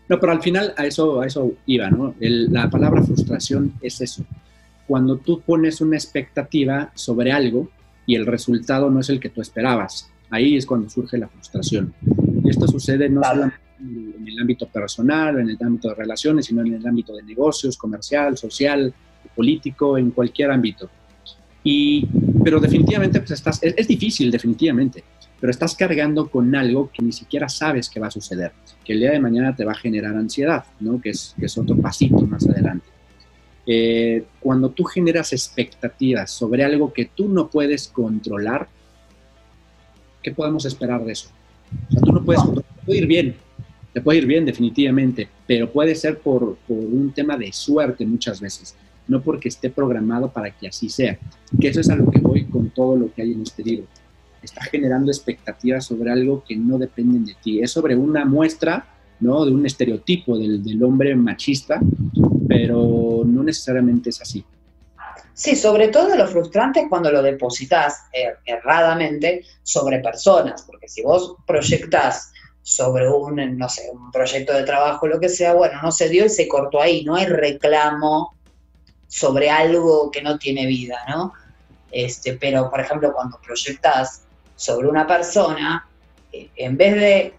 [0.09, 2.13] No, pero al final a eso, a eso iba, ¿no?
[2.19, 4.25] la palabra frustración es eso.
[4.85, 7.69] Cuando tú pones una expectativa sobre algo
[8.05, 11.93] y el resultado no es el que tú esperabas, ahí es cuando surge la frustración.
[12.43, 16.61] Y esto sucede no solo en el ámbito personal, en el ámbito de relaciones, sino
[16.61, 18.93] en el ámbito de negocios, comercial, social,
[19.33, 20.89] político, en cualquier ámbito.
[21.63, 22.05] Y,
[22.43, 25.05] pero definitivamente pues estás, es difícil, definitivamente
[25.41, 28.51] pero estás cargando con algo que ni siquiera sabes que va a suceder,
[28.85, 31.01] que el día de mañana te va a generar ansiedad, ¿no?
[31.01, 32.85] que, es, que es otro pasito más adelante.
[33.65, 38.67] Eh, cuando tú generas expectativas sobre algo que tú no puedes controlar,
[40.21, 41.29] ¿qué podemos esperar de eso?
[41.89, 43.35] O sea, tú no puedes controlar, puede ir bien,
[43.93, 48.39] te puede ir bien definitivamente, pero puede ser por, por un tema de suerte muchas
[48.39, 48.75] veces,
[49.07, 51.17] no porque esté programado para que así sea.
[51.59, 53.87] Que eso es a lo que voy con todo lo que hay en este libro
[54.45, 57.61] está generando expectativas sobre algo que no dependen de ti.
[57.61, 58.85] Es sobre una muestra,
[59.19, 59.45] ¿no?
[59.45, 61.79] De un estereotipo del, del hombre machista,
[62.47, 64.43] pero no necesariamente es así.
[65.33, 71.01] Sí, sobre todo lo frustrante es cuando lo depositas er, erradamente sobre personas, porque si
[71.01, 75.91] vos proyectás sobre un, no sé, un proyecto de trabajo, lo que sea, bueno, no
[75.91, 78.35] se dio y se cortó ahí, no hay reclamo
[79.07, 81.33] sobre algo que no tiene vida, ¿no?
[81.91, 84.23] Este, pero, por ejemplo, cuando proyectas
[84.61, 85.87] sobre una persona,
[86.31, 87.33] eh, en vez de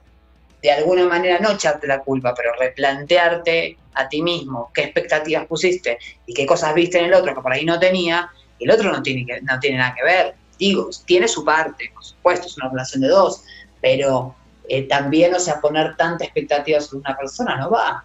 [0.63, 5.99] de alguna manera no echarte la culpa, pero replantearte a ti mismo qué expectativas pusiste
[6.25, 8.31] y qué cosas viste en el otro que por ahí no tenía,
[8.61, 10.35] el otro no tiene, que, no tiene nada que ver.
[10.59, 13.43] Digo, tiene su parte, por supuesto, es una relación de dos,
[13.81, 14.37] pero
[14.69, 18.05] eh, también, o sea, poner tanta expectativa sobre una persona no va.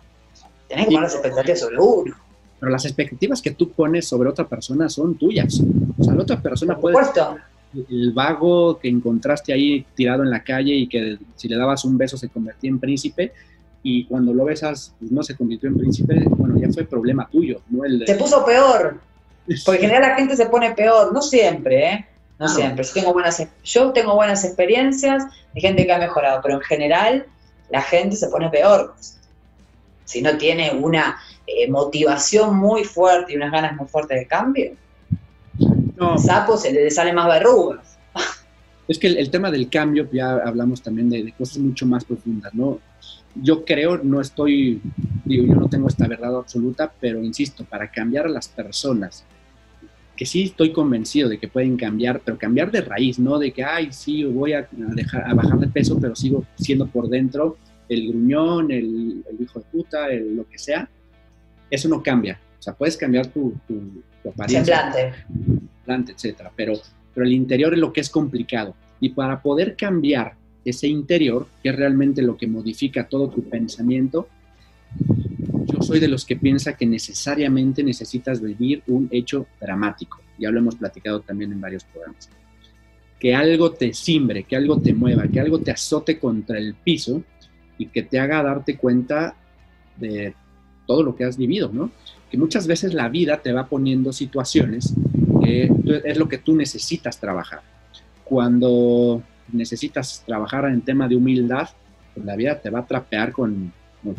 [0.68, 2.16] Tenés que poner las expectativas sobre uno.
[2.60, 5.62] Pero las expectativas que tú pones sobre otra persona son tuyas.
[6.00, 7.38] O sea, la otra persona por supuesto
[7.74, 11.98] el vago que encontraste ahí tirado en la calle y que si le dabas un
[11.98, 13.34] beso se convertía en príncipe
[13.84, 17.62] y cuando lo besas pues, no se convirtió en príncipe, bueno, ya fue problema tuyo,
[17.70, 19.00] no el Se puso peor,
[19.66, 22.06] porque en general la gente se pone peor, no siempre, ¿eh?
[22.40, 22.84] No siempre.
[22.84, 25.24] Yo tengo, buenas, yo tengo buenas experiencias
[25.56, 27.26] de gente que ha mejorado, pero en general
[27.70, 28.94] la gente se pone peor.
[30.06, 34.72] Si no tiene una eh, motivación muy fuerte y unas ganas muy fuertes de cambio,
[35.98, 36.18] no.
[36.18, 37.98] sapo se le sale más verrugas.
[38.88, 42.80] Es que el, tema del cambio, ya hablamos también de, cosas mucho más profundas, ¿no?
[43.36, 44.82] Yo creo, no estoy,
[45.26, 49.26] digo, yo no tengo esta verdad absoluta, pero insisto, para cambiar a las personas,
[50.15, 53.63] que sí estoy convencido de que pueden cambiar, pero cambiar de raíz, no de que,
[53.63, 57.58] ay, sí, voy a, dejar, a bajar de peso, pero sigo siendo por dentro
[57.90, 60.90] el gruñón, el, hijo de puta, el, lo que sea,
[61.69, 62.40] eso no cambia.
[62.58, 64.92] O sea, puedes cambiar tu, tu, tu apariencia.
[64.92, 66.52] Semblante etcétera.
[66.56, 66.73] Pero,
[67.13, 68.75] pero el interior es lo que es complicado.
[69.00, 70.35] Y para poder cambiar
[70.65, 74.27] ese interior, que es realmente lo que modifica todo tu pensamiento,
[75.65, 80.19] yo soy de los que piensa que necesariamente necesitas vivir un hecho dramático.
[80.38, 82.29] Ya lo hemos platicado también en varios programas.
[83.19, 87.23] Que algo te simbre, que algo te mueva, que algo te azote contra el piso
[87.77, 89.35] y que te haga darte cuenta
[89.98, 90.33] de
[90.85, 91.92] todo lo que has vivido, ¿no?
[92.29, 94.94] Que muchas veces la vida te va poniendo situaciones
[95.40, 95.71] que
[96.06, 97.62] es lo que tú necesitas trabajar.
[98.23, 99.21] Cuando
[99.52, 101.69] necesitas trabajar en tema de humildad,
[102.13, 103.71] pues la vida te va a trapear con,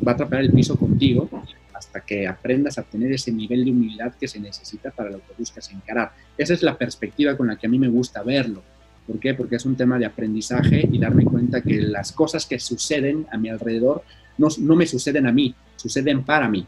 [0.07, 1.29] va a trapear el piso contigo
[1.75, 5.33] hasta que aprendas a tener ese nivel de humildad que se necesita para lo que
[5.39, 6.13] buscas encarar.
[6.37, 8.63] Esa es la perspectiva con la que a mí me gusta verlo.
[9.07, 9.35] ¿Por qué?
[9.35, 13.39] Porque es un tema de aprendizaje y darme cuenta que las cosas que suceden a
[13.39, 14.03] mi alrededor
[14.37, 16.67] no, no me suceden a mí, suceden para mí.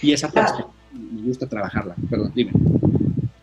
[0.00, 1.94] Y esa perspectiva me gusta trabajarla.
[2.08, 2.52] Perdón, dime.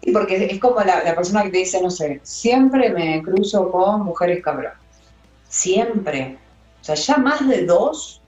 [0.08, 3.70] Sí, porque es como la, la, persona que te dice, no sé, siempre me cruzo
[3.70, 4.72] con mujeres cabrón.
[5.50, 6.38] Siempre.
[6.80, 8.22] O sea, ya más de dos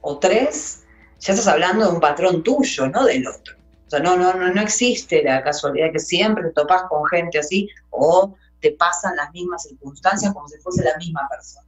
[0.00, 0.84] o tres,
[1.20, 3.56] ya estás hablando de un patrón tuyo, no del otro.
[3.86, 7.38] O sea, no, no, no, no existe la casualidad que siempre te topas con gente
[7.38, 11.66] así o te pasan las mismas circunstancias como si fuese la misma persona.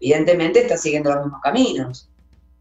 [0.00, 2.08] Evidentemente estás siguiendo los mismos caminos.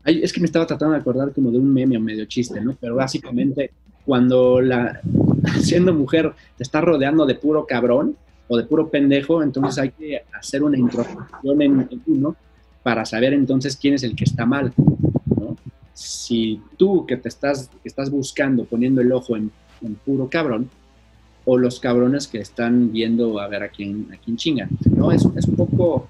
[0.04, 2.60] Ay, es que me estaba tratando de acordar como de un meme o medio chiste,
[2.60, 2.76] ¿no?
[2.78, 3.72] Pero básicamente
[4.06, 5.00] cuando la
[5.62, 8.16] siendo mujer te está rodeando de puro cabrón
[8.48, 12.36] o de puro pendejo, entonces hay que hacer una introspección en, uno
[12.82, 14.74] para saber entonces quién es el que está mal.
[15.94, 20.70] Si tú que te estás, estás buscando, poniendo el ojo en, en, puro cabrón,
[21.46, 24.70] o los cabrones que están viendo a ver a quién, a quién chingan.
[24.96, 25.12] ¿no?
[25.12, 26.08] Es, es un poco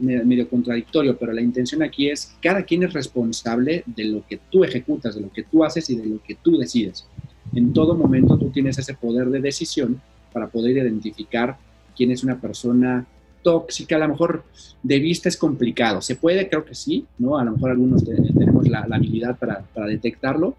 [0.00, 4.64] medio contradictorio, pero la intención aquí es, cada quien es responsable de lo que tú
[4.64, 7.06] ejecutas, de lo que tú haces y de lo que tú decides.
[7.52, 10.00] En todo momento tú tienes ese poder de decisión
[10.32, 11.56] para poder identificar
[11.96, 13.06] quién es una persona
[13.42, 14.44] tóxica, a lo mejor
[14.82, 16.00] de vista es complicado.
[16.02, 16.48] ¿Se puede?
[16.48, 17.38] Creo que sí, ¿no?
[17.38, 20.54] A lo mejor algunos tenemos la, habilidad para, detectarlo,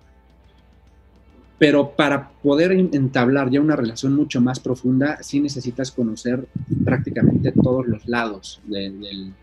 [1.57, 6.47] pero para poder entablar ya una relación mucho más profunda, sí necesitas conocer
[6.83, 9.33] prácticamente todos los lados de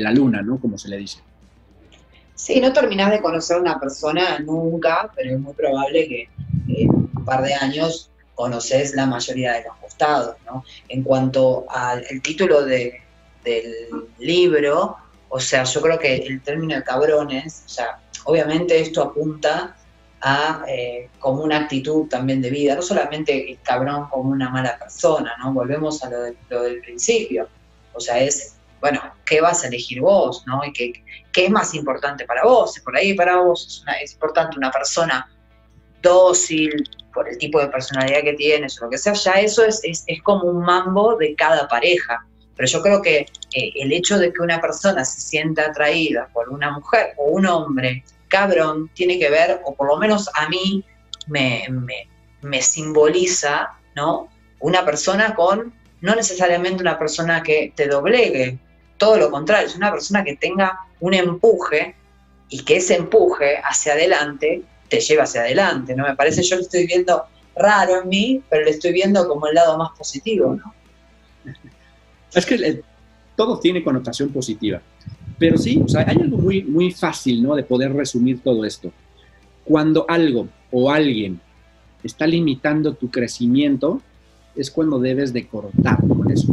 [0.00, 0.58] la luna, ¿no?
[0.58, 1.22] Como se le dice.
[2.42, 6.28] Sí, no terminás de conocer a una persona nunca, pero es muy probable que
[6.76, 10.64] en un par de años conoces la mayoría de los costados, ¿no?
[10.88, 13.00] En cuanto al título de,
[13.44, 13.72] del
[14.18, 14.96] libro,
[15.28, 19.76] o sea, yo creo que el término de cabrones, o sea, obviamente esto apunta
[20.20, 24.76] a eh, como una actitud también de vida, no solamente el cabrón como una mala
[24.80, 25.52] persona, ¿no?
[25.52, 27.48] Volvemos a lo, de, lo del principio,
[27.92, 30.60] o sea, es, bueno, ¿qué vas a elegir vos, ¿no?
[30.64, 30.92] Y qué,
[31.32, 34.72] qué es más importante para vos, por ahí para vos es, una, es importante una
[34.72, 35.30] persona
[36.02, 39.80] dócil, por el tipo de personalidad que tienes o lo que sea, ya eso es,
[39.84, 42.26] es, es como un mambo de cada pareja.
[42.56, 46.48] Pero yo creo que eh, el hecho de que una persona se sienta atraída por
[46.48, 50.84] una mujer o un hombre cabrón tiene que ver, o por lo menos a mí
[51.28, 52.08] me, me,
[52.40, 54.28] me simboliza, ¿no?
[54.58, 58.58] Una persona con, no necesariamente una persona que te doblegue,
[59.02, 61.96] todo lo contrario, es una persona que tenga un empuje
[62.48, 66.06] y que ese empuje hacia adelante te lleva hacia adelante, ¿no?
[66.06, 67.24] Me parece, yo lo estoy viendo
[67.56, 70.72] raro en mí, pero lo estoy viendo como el lado más positivo, ¿no?
[72.32, 72.80] Es que
[73.34, 74.80] todo tiene connotación positiva,
[75.36, 77.56] pero sí, o sea, hay algo muy, muy fácil, ¿no?
[77.56, 78.92] De poder resumir todo esto.
[79.64, 81.40] Cuando algo o alguien
[82.04, 84.00] está limitando tu crecimiento,
[84.54, 86.52] es cuando debes de cortar con eso.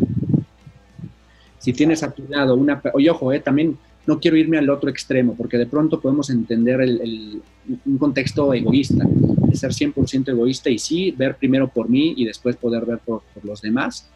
[1.70, 2.82] Si tienes a tu lado una...
[2.95, 6.82] Oye, ojo, eh, también no quiero irme al otro extremo, porque de pronto podemos entender
[6.82, 7.41] el, el,
[7.86, 12.55] un contexto egoísta, de ser 100% egoísta y sí, ver primero por mí y después
[12.55, 14.09] poder ver por, por los demás.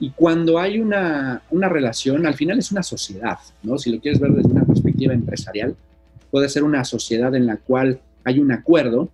[0.00, 3.76] Y cuando hay una, una, relación, al final es una sociedad, ¿no?
[3.76, 5.76] Si lo quieres ver desde una perspectiva empresarial,
[6.30, 9.10] puede ser una sociedad en la cual hay un acuerdo,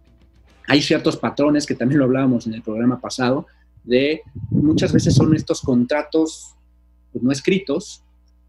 [0.68, 3.48] hay ciertos patrones que también lo hablábamos en el programa pasado,
[3.82, 6.54] de muchas veces son estos contratos
[7.18, 8.02] pues, no escritos,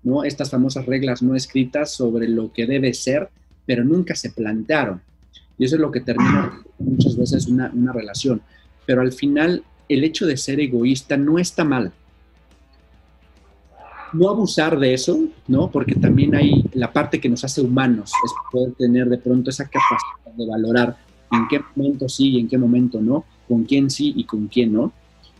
[0.03, 0.23] ¿no?
[0.23, 3.29] Estas famosas reglas no escritas sobre lo que debe ser,
[3.65, 5.01] pero nunca se plantearon.
[5.57, 8.41] Y eso es lo que termina muchas veces una, una relación.
[8.85, 11.91] Pero al final, el hecho de ser egoísta no está mal.
[14.13, 15.69] No abusar de eso, ¿no?
[15.69, 19.65] Porque también hay la parte que nos hace humanos, es poder tener de pronto esa
[19.65, 20.97] capacidad de valorar
[21.31, 24.73] en qué momento sí y en qué momento no, con quién sí y con quién
[24.73, 24.91] no.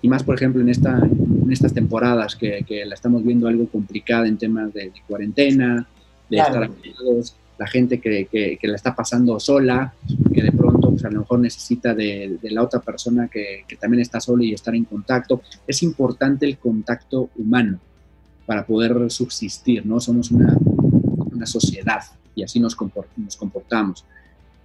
[0.02, 3.68] Y más, por ejemplo, en, esta, en estas temporadas que, que la estamos viendo algo
[3.68, 5.88] complicada en temas de, de cuarentena,
[6.30, 6.54] de claro.
[6.54, 9.93] estar apoyados, la gente que, que, que, la está pasando sola,
[10.34, 13.76] que de pronto pues, a lo mejor necesita de, de la otra persona que, que,
[13.76, 15.41] también está sola y estar en contacto.
[15.68, 17.80] Es importante el contacto humano
[18.45, 20.00] para poder subsistir, ¿no?
[20.00, 20.58] Somos una,
[21.32, 22.02] una sociedad
[22.34, 22.78] y así nos,
[23.18, 24.06] nos comportamos.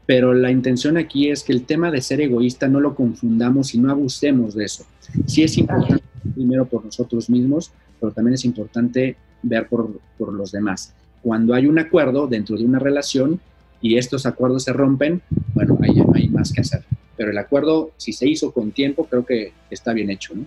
[0.07, 3.79] Pero la intención aquí es que el tema de ser egoísta no lo confundamos y
[3.79, 4.85] no abusemos de eso.
[5.27, 6.03] Sí es importante
[6.35, 10.93] primero por nosotros mismos, pero también es importante ver por, por los demás.
[11.23, 13.41] Cuando hay un acuerdo dentro de una relación
[13.81, 15.23] y estos acuerdos se rompen,
[15.55, 16.85] bueno, ahí no hay más que hacer.
[17.17, 20.47] Pero el acuerdo, si se hizo con tiempo, creo que está bien hecho, ¿no?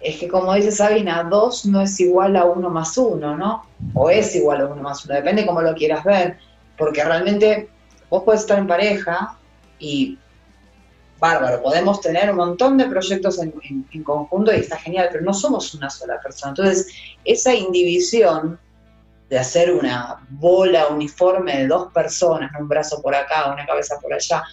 [0.00, 3.64] Es que como dice Sabina, dos no es igual a uno más uno, ¿no?
[3.94, 6.36] O es igual a uno más uno, depende cómo lo quieras ver,
[6.76, 7.68] porque realmente
[8.14, 9.36] vos podés estar en pareja
[9.80, 10.16] y
[11.18, 15.74] bárbaro, podemos tener un montón de proyectos en, conjunto y está genial, pero no somos
[15.74, 16.50] una sola persona.
[16.50, 16.86] Entonces,
[17.24, 18.56] esa indivisión
[19.28, 24.12] de hacer una bola uniforme de dos personas, un brazo por acá, una cabeza por
[24.12, 24.44] allá,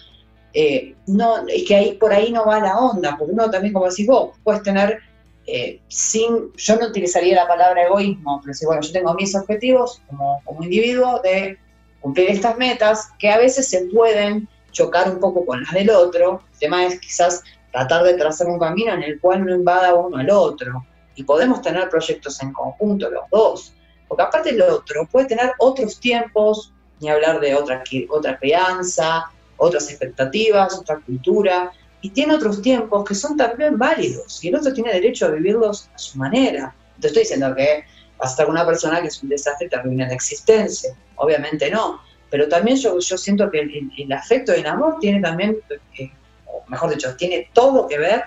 [0.54, 3.88] eh, no, es que ahí por ahí no va la onda, porque uno también, como
[3.88, 4.98] decís vos, puedes tener
[5.46, 10.02] eh, sin, yo no utilizaría la palabra egoísmo, pero si, bueno, yo tengo mis objetivos
[10.08, 11.58] como, como individuo de
[12.02, 16.42] cumplir estas metas que a veces se pueden chocar un poco con las del otro.
[16.52, 17.42] El tema es quizás
[17.72, 20.84] tratar de trazar un camino en el cual no invada uno al otro.
[21.14, 23.74] Y podemos tener proyectos en conjunto los dos.
[24.08, 29.88] Porque aparte el otro puede tener otros tiempos, ni hablar de otra, otra crianza, otras
[29.88, 31.72] expectativas, otra cultura,
[32.02, 35.88] y tiene otros tiempos que son también válidos, y el otro tiene derecho a vivirlos
[35.94, 36.74] a su manera.
[37.00, 37.84] Te estoy diciendo que
[38.18, 40.94] vas a estar con una persona que es un desastre y te arruina la existencia,
[41.16, 42.00] obviamente no,
[42.30, 43.60] pero también yo, yo siento que
[43.96, 45.58] el, afecto y el amor tiene también,
[45.98, 46.10] eh,
[46.46, 48.24] o mejor dicho, tiene todo que ver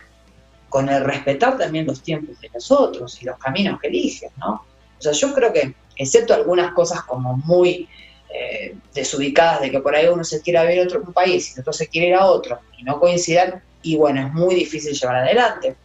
[0.69, 4.63] con el respetar también los tiempos de los otros y los caminos que eligen, ¿no?
[4.97, 7.88] O sea, yo creo que, excepto algunas cosas como muy
[8.29, 11.73] eh, desubicadas de que por ahí uno se quiere ir a otro país y otro
[11.73, 15.75] se quiere ir a otro y no coincidan, y bueno, es muy difícil llevar adelante.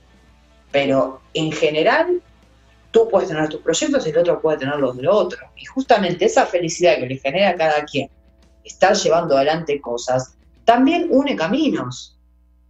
[0.73, 2.21] Pero en general,
[2.91, 5.39] tú puedes tener tus proyectos y el otro puede tener los del otro.
[5.57, 8.09] Y justamente esa felicidad que le genera a cada quien
[8.65, 12.19] estar llevando adelante cosas, también une caminos.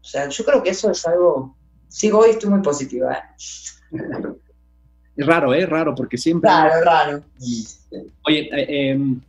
[0.01, 1.57] O sea, yo creo que eso es algo,
[1.89, 3.15] sigo hoy, estoy muy positiva.
[3.15, 3.99] ¿eh?
[5.17, 5.67] Es raro, ¿eh?
[5.67, 6.49] Raro, porque siempre...
[6.49, 7.23] Raro, raro.
[8.27, 9.21] Oye, eh, em,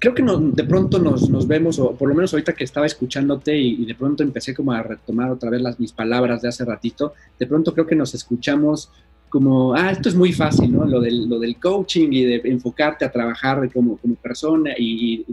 [0.00, 3.84] creo que de pronto nos, vemos, o por lo menos ahorita que estaba escuchándote y,
[3.84, 7.46] de pronto empecé como a retomar otra vez las, mis palabras de hace ratito, de
[7.46, 8.90] pronto creo que nos escuchamos
[9.28, 10.84] como, ah, esto es muy fácil, ¿no?
[10.86, 15.24] Lo del, lo del coaching y de enfocarte a trabajar como, como persona y,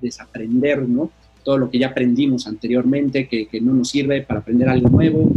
[0.00, 1.10] desaprender, ¿no?
[1.44, 5.30] Todo lo que ya aprendimos anteriormente, que, que, no nos sirve para aprender algo nuevo.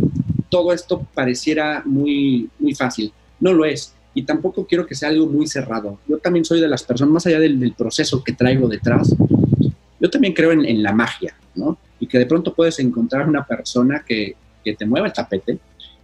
[0.50, 3.12] Todo esto pareciera muy, muy fácil.
[3.40, 6.00] No lo es y tampoco quiero que sea algo muy cerrado.
[6.08, 9.16] Yo también soy de las personas, más allá del, proceso que traigo detrás,
[10.00, 11.78] yo también creo en, la magia, ¿no?
[12.00, 15.60] Y que de pronto puedes encontrar una persona que, que, te mueva el tapete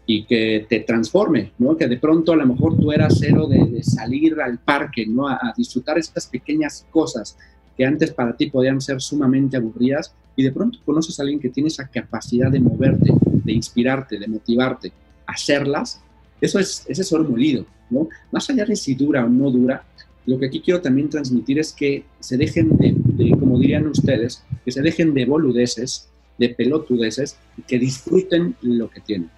[0.05, 1.75] y que te transforme, ¿no?
[1.75, 5.27] Que de pronto a lo mejor tú eras cero de, salir al parque, ¿no?
[5.27, 7.35] A, a, disfrutar estas pequeñas cosas
[7.75, 11.49] que antes para ti podían ser sumamente aburridas y de pronto conoces a alguien que
[11.49, 14.93] tiene esa capacidad de moverte, de inspirarte, de motivarte,
[15.25, 16.02] hacerlas
[16.43, 18.09] eso es, ese es oro molido, ¿no?
[18.31, 19.83] Más allá de si dura o no dura,
[20.25, 24.71] lo que aquí quiero también transmitir es que se dejen de, como dirían ustedes, que
[24.71, 29.29] se dejen de boludeces, de pelotudeces, y que disfruten lo que tienen.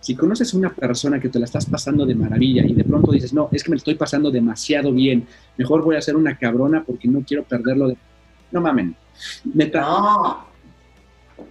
[0.00, 3.12] Si conoces a una persona que te la estás pasando de maravilla y de pronto
[3.12, 6.36] dices, no, es que me lo estoy pasando demasiado bien, mejor voy a hacer una
[6.36, 7.96] cabrona porque no quiero perderlo de...
[8.50, 8.96] No mamen,
[9.44, 10.46] no.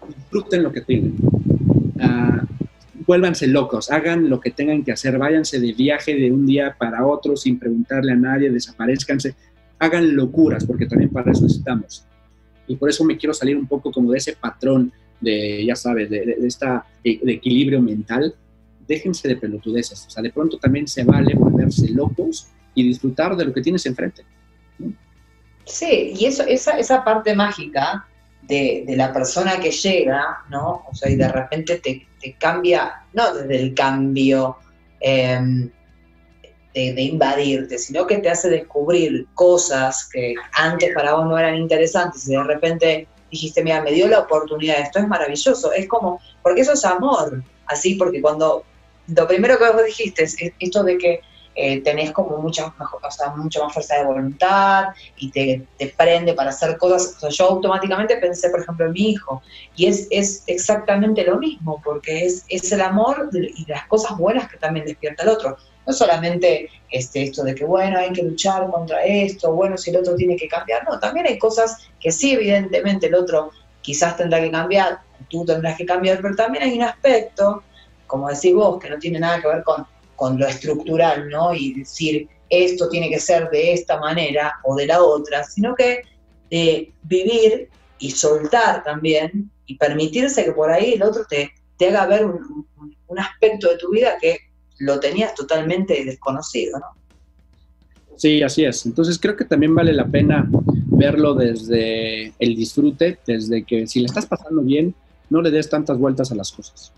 [0.07, 1.15] disfruten lo que tienen.
[1.95, 2.56] Uh,
[3.07, 7.07] vuélvanse locos, hagan lo que tengan que hacer, váyanse de viaje de un día para
[7.07, 9.33] otro sin preguntarle a nadie, desaparezcanse,
[9.79, 12.05] hagan locuras, porque también para eso estamos.
[12.67, 14.91] Y por eso me quiero salir un poco como de ese patrón
[15.21, 18.35] de, ya sabes, de, de esta de, equilibrio mental.
[18.85, 23.45] Déjense de pelotudeces, o sea, de pronto también se vale volverse locos y disfrutar de
[23.45, 24.23] lo que tienes enfrente.
[25.65, 28.05] Sí, y eso, esa, esa parte mágica
[28.43, 30.85] de, la persona que llega, ¿no?
[30.89, 32.07] O sea, y de repente te,
[32.37, 34.57] cambia, no desde el cambio
[34.99, 35.69] em,
[36.73, 42.27] de, invadirte, sino que te hace descubrir cosas que antes para vos no eran interesantes
[42.27, 46.61] y de repente dijiste, mira, me dio la oportunidad, esto es maravilloso, es como, porque
[46.61, 48.63] eso es amor, así, porque cuando,
[49.07, 51.21] lo primero que vos dijiste es esto de que
[51.59, 56.35] eh, tenés como mucha, o sea, mucha más fuerza de voluntad y te, te, prende
[56.35, 57.15] para hacer cosas.
[57.15, 59.41] O sea, yo automáticamente pensé, por ejemplo, en mi hijo,
[59.75, 64.47] y es, es exactamente lo mismo, porque es, es el amor y las cosas buenas
[64.51, 65.57] que también despierta el otro.
[65.87, 69.97] No solamente este, esto de que, bueno, hay que luchar contra esto, bueno, si el
[69.97, 73.49] otro tiene que cambiar, no, también hay cosas que sí, evidentemente, el otro
[73.81, 77.63] quizás tendrá que cambiar, tú tendrás que cambiar, pero también hay un aspecto,
[78.05, 79.87] como decís vos, que no tiene nada que ver con
[80.17, 81.53] con lo estructural, ¿no?
[81.53, 86.01] Y decir, esto tiene que ser de esta manera o de la otra, sino que
[86.51, 92.05] de vivir y soltar también y permitirse que por ahí el otro te, te haga
[92.07, 92.67] ver un,
[93.17, 94.37] aspecto de tu vida que
[94.79, 96.85] lo tenías totalmente desconocido, ¿no?
[98.17, 98.85] Sí, así es.
[98.85, 100.47] Entonces creo que también vale la pena
[100.97, 104.93] verlo desde el disfrute, desde que si le estás pasando bien,
[105.29, 106.91] no le des tantas vueltas a las cosas,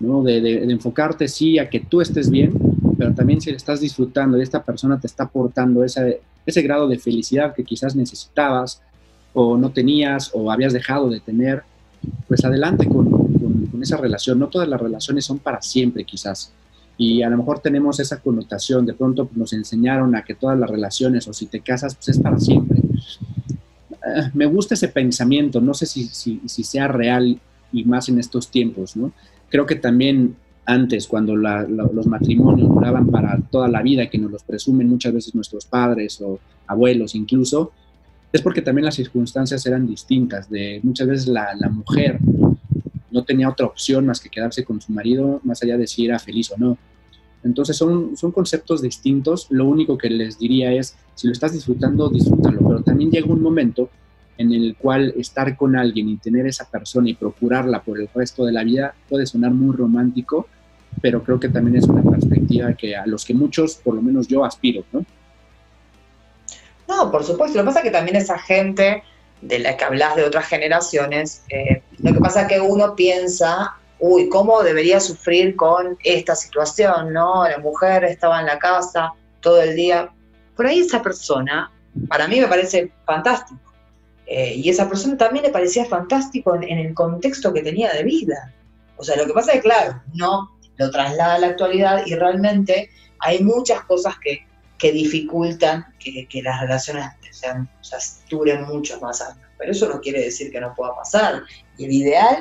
[0.00, 0.22] ¿no?
[0.22, 2.52] De, enfocarte, sí, a que tú estés bien,
[3.02, 6.86] pero también si le estás disfrutando y esta persona te está aportando ese, ese grado
[6.86, 8.80] de felicidad que quizás necesitabas
[9.34, 11.64] o no tenías o habías dejado de tener,
[12.28, 14.38] pues adelante con, con esa relación.
[14.38, 16.52] No todas las relaciones son para siempre, quizás
[16.96, 20.70] y a lo mejor tenemos esa connotación, de pronto nos enseñaron a que todas las
[20.70, 22.78] relaciones o si te casas, pues es para siempre.
[22.78, 27.40] Eh, me gusta ese pensamiento, no sé si, si, si, sea real
[27.72, 29.10] y más en estos tiempos, ¿no?
[29.48, 34.42] Creo que también antes, cuando los matrimonios duraban para toda la vida, que nos los
[34.44, 37.72] presumen muchas veces nuestros padres o abuelos incluso,
[38.32, 42.18] es porque también las circunstancias eran distintas, de muchas veces la, la mujer
[43.10, 46.18] no tenía otra opción más que quedarse con su marido, más allá de si era
[46.18, 46.78] feliz o no.
[47.44, 49.48] Entonces son, son conceptos distintos.
[49.50, 52.60] Lo único que les diría es, si lo estás disfrutando, disfrútalo.
[52.66, 53.90] Pero también llega un momento
[54.42, 58.44] en el cual estar con alguien y tener esa persona y procurarla por el resto
[58.44, 60.48] de la vida puede sonar muy romántico,
[61.00, 64.28] pero creo que también es una perspectiva que a los que muchos, por lo menos
[64.28, 65.04] yo, aspiro, ¿no?
[66.88, 67.56] No, por supuesto.
[67.56, 69.02] Lo que pasa es que también esa gente
[69.40, 73.76] de la que hablas de otras generaciones, eh, lo que pasa es que uno piensa,
[73.98, 77.12] uy, ¿cómo debería sufrir con esta situación?
[77.12, 77.48] ¿no?
[77.48, 80.10] La mujer estaba en la casa todo el día.
[80.54, 81.70] Por ahí esa persona,
[82.08, 83.71] para mí me parece fantástico.
[84.26, 88.52] Eh, y esa persona también le parecía fantástico en, el contexto que tenía de vida.
[88.96, 92.14] O sea, lo que pasa es que, claro, no lo traslada a la actualidad y
[92.14, 94.46] realmente hay muchas cosas que,
[94.78, 97.98] que dificultan que, las relaciones sean, o sea,
[98.30, 99.46] duren muchos más años.
[99.58, 101.42] Pero eso no quiere decir que no pueda pasar.
[101.78, 102.36] Y el ideal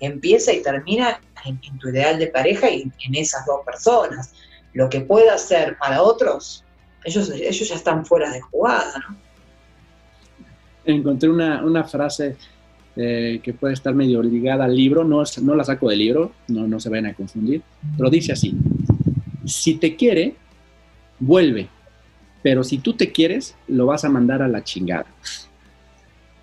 [0.00, 4.34] empieza y termina en, tu ideal de pareja y en esas dos personas.
[4.72, 6.64] Lo que pueda ser para otros,
[7.04, 9.25] ellos, ellos ya están fuera de jugada, ¿no?
[10.86, 12.36] Encontré una, una frase
[12.96, 16.66] eh, que puede estar medio ligada al libro, no, no la saco del libro, no,
[16.66, 17.60] no se vayan a confundir,
[17.96, 18.54] pero dice así,
[19.44, 20.34] si te quiere,
[21.18, 21.68] vuelve,
[22.42, 25.06] pero si tú te quieres, lo vas a mandar a la chingada.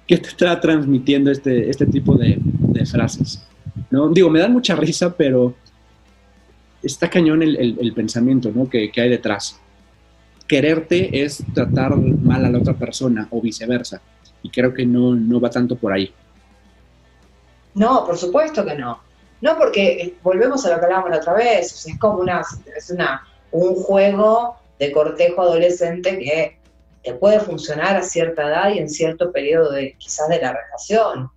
[0.05, 2.39] ¿Qué te está transmitiendo este, este tipo de,
[2.85, 3.47] frases?
[3.89, 4.09] ¿No?
[4.09, 5.55] Digo, me dan mucha risa, pero
[6.83, 8.69] está cañón el, pensamiento ¿no?
[8.69, 9.59] que, hay detrás.
[10.47, 14.01] Quererte es tratar mal a la otra persona o viceversa.
[14.43, 16.13] Y creo que no, no va tanto por ahí.
[17.73, 19.01] No, por supuesto que no.
[19.41, 21.85] No, porque eh, volvemos a lo que hablábamos la otra vez.
[21.85, 22.43] es como una,
[22.77, 26.57] es una, un juego de cortejo adolescente que
[27.03, 31.29] te puede funcionar a cierta edad y en cierto periodo de quizás de la relación.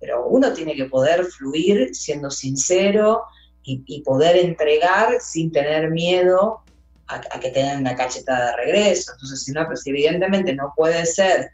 [0.00, 3.22] Pero uno tiene que poder fluir siendo sincero
[3.64, 6.62] y, poder entregar sin tener miedo
[7.06, 9.12] a, que tengan una cachetada de regreso.
[9.12, 11.50] Entonces, si, no, pues, evidentemente no puede ser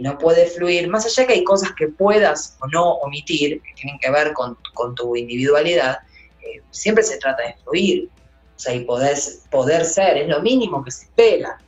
[0.00, 3.74] y no puede fluir, más allá que hay cosas que puedas o no omitir, que
[3.74, 4.56] tienen que ver con,
[4.96, 5.98] tu individualidad,
[6.40, 8.08] eh, siempre se trata de fluir.
[8.56, 9.18] O sea, y poder,
[9.50, 11.60] poder ser es lo mínimo que se espera.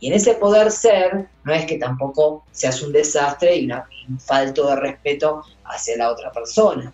[0.00, 4.68] Y en ese poder ser no es que tampoco seas un desastre y, un falto
[4.68, 6.92] de respeto hacia la otra persona.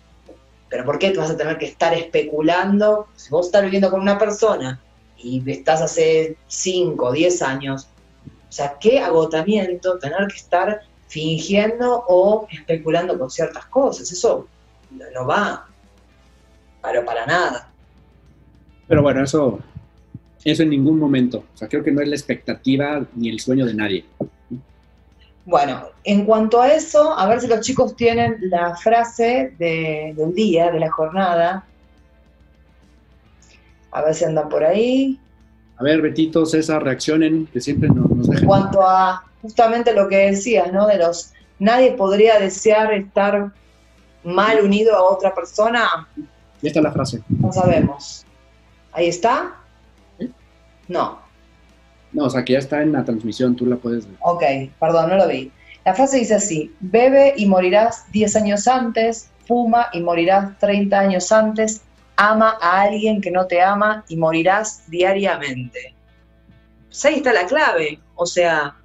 [0.69, 3.07] Pero ¿por qué tú vas a tener que estar especulando?
[3.17, 4.81] Si vos estás viviendo con una persona
[5.17, 7.89] y estás hace 5 o 10 años,
[8.47, 14.11] o sea, qué agotamiento tener que estar fingiendo o especulando con ciertas cosas.
[14.11, 14.47] Eso
[14.91, 15.67] no, va,
[16.81, 17.69] pero para nada.
[18.87, 19.59] Pero bueno, eso,
[20.43, 21.43] eso en ningún momento.
[21.53, 24.05] O sea, creo que no es la expectativa ni el sueño de nadie.
[25.45, 30.71] Bueno, en cuanto a eso, a ver si los chicos tienen la frase del día,
[30.71, 31.65] de la jornada.
[33.91, 35.19] A ver si andan por ahí.
[35.77, 38.43] A ver, Betito, César, reaccionen, que siempre nos, nos dejan.
[38.43, 40.87] En cuanto a justamente lo que decías, ¿no?
[40.87, 41.31] De los.
[41.59, 43.51] Nadie podría desear estar
[44.23, 46.07] mal unido a otra persona.
[46.61, 47.21] Y esta es la frase.
[47.29, 48.25] No sabemos.
[48.91, 49.55] ¿Ahí está?
[50.87, 51.19] No.
[52.11, 54.15] No, o sea que ya está en la transmisión, tú la puedes ver.
[54.21, 54.43] Ok,
[54.79, 55.51] perdón, no lo vi.
[55.83, 61.31] La frase dice así, bebe y morirás 10 años antes, fuma y morirás 30 años
[61.31, 61.81] antes,
[62.17, 65.95] ama a alguien que no te ama y morirás diariamente.
[66.87, 67.99] Pues ahí está la clave.
[68.15, 68.75] O sea,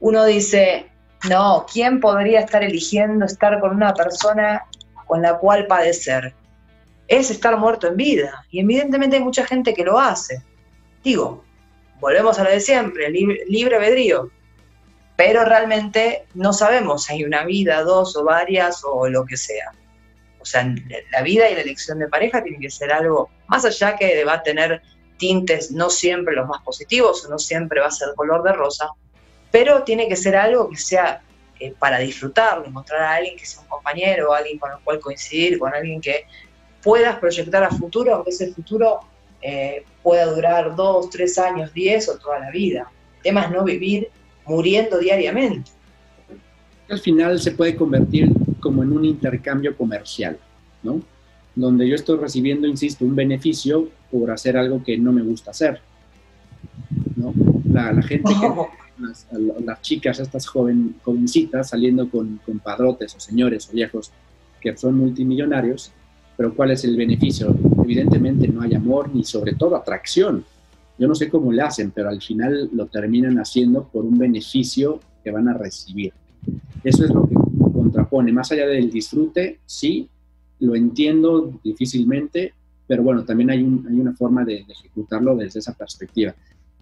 [0.00, 0.90] uno dice,
[1.28, 4.64] no, ¿quién podría estar eligiendo estar con una persona
[5.06, 6.34] con la cual padecer?
[7.10, 8.46] es estar muerto en vida.
[8.50, 10.42] Y evidentemente hay mucha gente que lo hace.
[11.02, 11.44] Digo,
[11.98, 14.30] volvemos a lo de siempre, libre, libre albedrío.
[15.16, 19.72] Pero realmente no sabemos si hay una vida, dos o varias o lo que sea.
[20.40, 20.64] O sea,
[21.12, 24.34] la vida y la elección de pareja tiene que ser algo, más allá que va
[24.34, 24.80] a tener
[25.18, 28.88] tintes no siempre los más positivos, no siempre va a ser color de rosa,
[29.50, 31.20] pero tiene que ser algo que sea
[31.58, 35.58] eh, para disfrutarlo, encontrar a alguien que sea un compañero, alguien con el cual coincidir,
[35.58, 36.24] con alguien que
[36.82, 39.00] puedas proyectar a futuro, aunque ese futuro
[39.42, 42.90] eh, pueda durar dos, tres años, diez o toda la vida.
[43.18, 44.08] El tema es no vivir
[44.46, 45.70] muriendo diariamente.
[46.88, 48.30] Al final se puede convertir
[48.60, 50.38] como en un intercambio comercial,
[50.82, 51.00] ¿no?
[51.54, 55.80] Donde yo estoy recibiendo, insisto, un beneficio por hacer algo que no me gusta hacer,
[57.16, 57.34] ¿no?
[57.70, 58.32] La, gente
[59.64, 64.12] las, chicas, estas joven, jovencitas saliendo con, con padrotes o señores o viejos
[64.60, 65.90] que son multimillonarios,
[66.36, 67.54] pero ¿cuál es el beneficio?
[67.82, 70.44] Evidentemente no hay amor ni sobre todo atracción.
[70.98, 75.00] Yo no sé cómo le hacen, pero al final lo terminan haciendo por un beneficio
[75.24, 76.12] que van a recibir.
[76.84, 77.34] Eso es lo que
[77.82, 78.32] contrapone.
[78.32, 80.08] Más allá del disfrute, sí,
[80.60, 82.54] lo entiendo difícilmente,
[82.86, 86.34] pero bueno, también hay, hay una forma de, de, ejecutarlo desde esa perspectiva.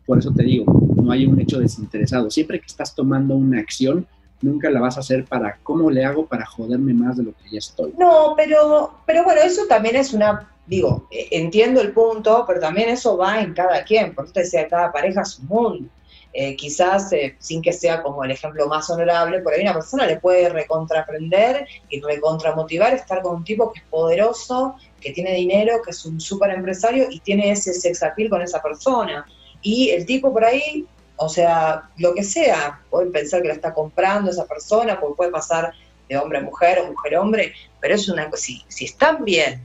[0.06, 0.64] Por eso te digo,
[1.02, 2.30] no hay un hecho desinteresado.
[2.30, 4.06] Siempre que estás tomando una acción,
[4.40, 7.50] nunca la vas a hacer para cómo le hago para joderme más de lo que
[7.50, 7.92] ya estoy.
[7.98, 12.88] No, pero, pero bueno, eso también es una, digo, eh, entiendo el punto, pero también
[12.88, 15.88] eso va en cada quien, por eso te decía, cada pareja es un mundo.
[16.34, 20.06] Eh, quizás eh, sin que sea como el ejemplo más honorable, por ahí una persona
[20.06, 25.80] le puede recontraprender y recontramotivar estar con un tipo que es poderoso, que tiene dinero,
[25.82, 29.26] que es un súper empresario y tiene ese sex appeal con esa persona.
[29.62, 30.86] Y el tipo por ahí
[31.20, 35.30] o sea, lo que sea, pueden pensar que la está comprando esa persona, porque puede
[35.32, 35.72] pasar
[36.08, 39.60] de hombre a mujer o mujer a hombre, pero es una si, si están bien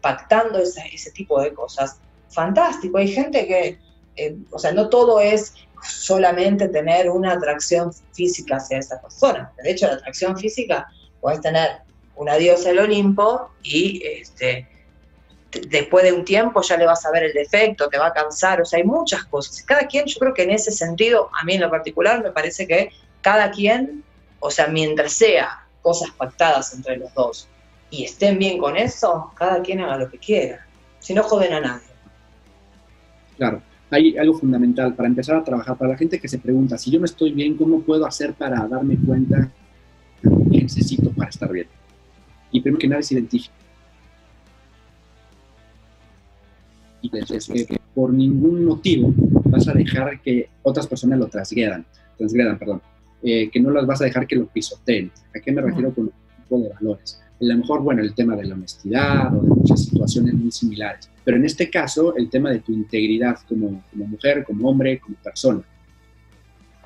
[0.00, 2.00] pactando ese, ese, tipo de cosas,
[2.30, 2.98] fantástico.
[2.98, 3.78] Hay gente que,
[4.16, 9.52] eh, o sea, no todo es solamente tener una atracción física hacia esa persona.
[9.62, 10.86] De hecho, la atracción física
[11.20, 11.78] puedes tener
[12.16, 14.68] una diosa del Olimpo y este,
[15.68, 18.60] después de un tiempo ya le vas a ver el defecto, te va a cansar,
[18.60, 19.62] o sea, hay muchas cosas.
[19.62, 22.66] Cada quien, yo creo que en ese sentido, a mí en lo particular, me parece
[22.66, 24.02] que cada quien,
[24.40, 27.48] o sea, mientras sea cosas pactadas entre los dos
[27.90, 30.66] y estén bien con eso, cada quien haga lo que quiera,
[30.98, 31.86] si no joden a nadie.
[33.36, 36.90] Claro, hay algo fundamental para empezar a trabajar, para la gente que se pregunta, si
[36.90, 39.50] yo no estoy bien, ¿cómo puedo hacer para darme cuenta
[40.22, 41.66] que necesito para estar bien?
[42.50, 43.66] Y primero que nada es identificar
[47.10, 49.12] que por ningún motivo
[49.44, 51.84] vas a dejar que otras personas lo transgredan,
[52.16, 52.82] transgredan perdón,
[53.22, 55.10] eh, que no las vas a dejar que lo pisoteen.
[55.34, 56.12] ¿A qué me refiero con un
[56.42, 57.22] tipo de valores?
[57.40, 61.10] A lo mejor, bueno, el tema de la honestidad o de muchas situaciones muy similares,
[61.24, 65.62] pero en este caso el tema de tu integridad como, mujer, como hombre, como persona.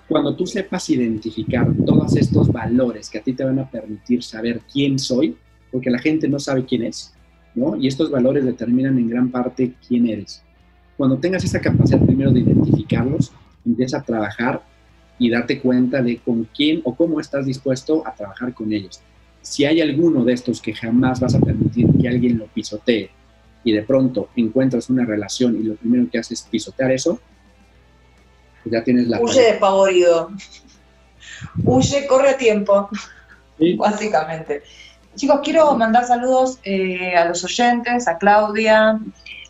[0.09, 4.61] Cuando tú sepas identificar todos estos valores que a ti te van a permitir saber
[4.73, 5.37] quién soy,
[5.71, 7.15] porque la gente no sabe quién es,
[7.79, 10.43] y estos valores determinan en gran parte quién eres.
[10.97, 13.33] Cuando tengas esa capacidad primero de identificarlos,
[13.65, 14.63] empieza a trabajar
[15.19, 19.01] y darte cuenta de con quién o cómo estás dispuesto a trabajar con ellos.
[19.43, 23.11] Si hay alguno de estos que jamás vas a permitir que alguien lo pisotee
[23.65, 27.19] y de pronto encuentras una relación y lo primero que haces es pisotear eso,
[28.63, 29.21] pues ya tienes la...
[29.21, 30.31] Huye despavorido.
[31.65, 32.89] Huye, corre a tiempo.
[33.77, 34.63] Básicamente.
[35.17, 39.01] Chicos, quiero mandar saludos eh, a los oyentes, a Claudia,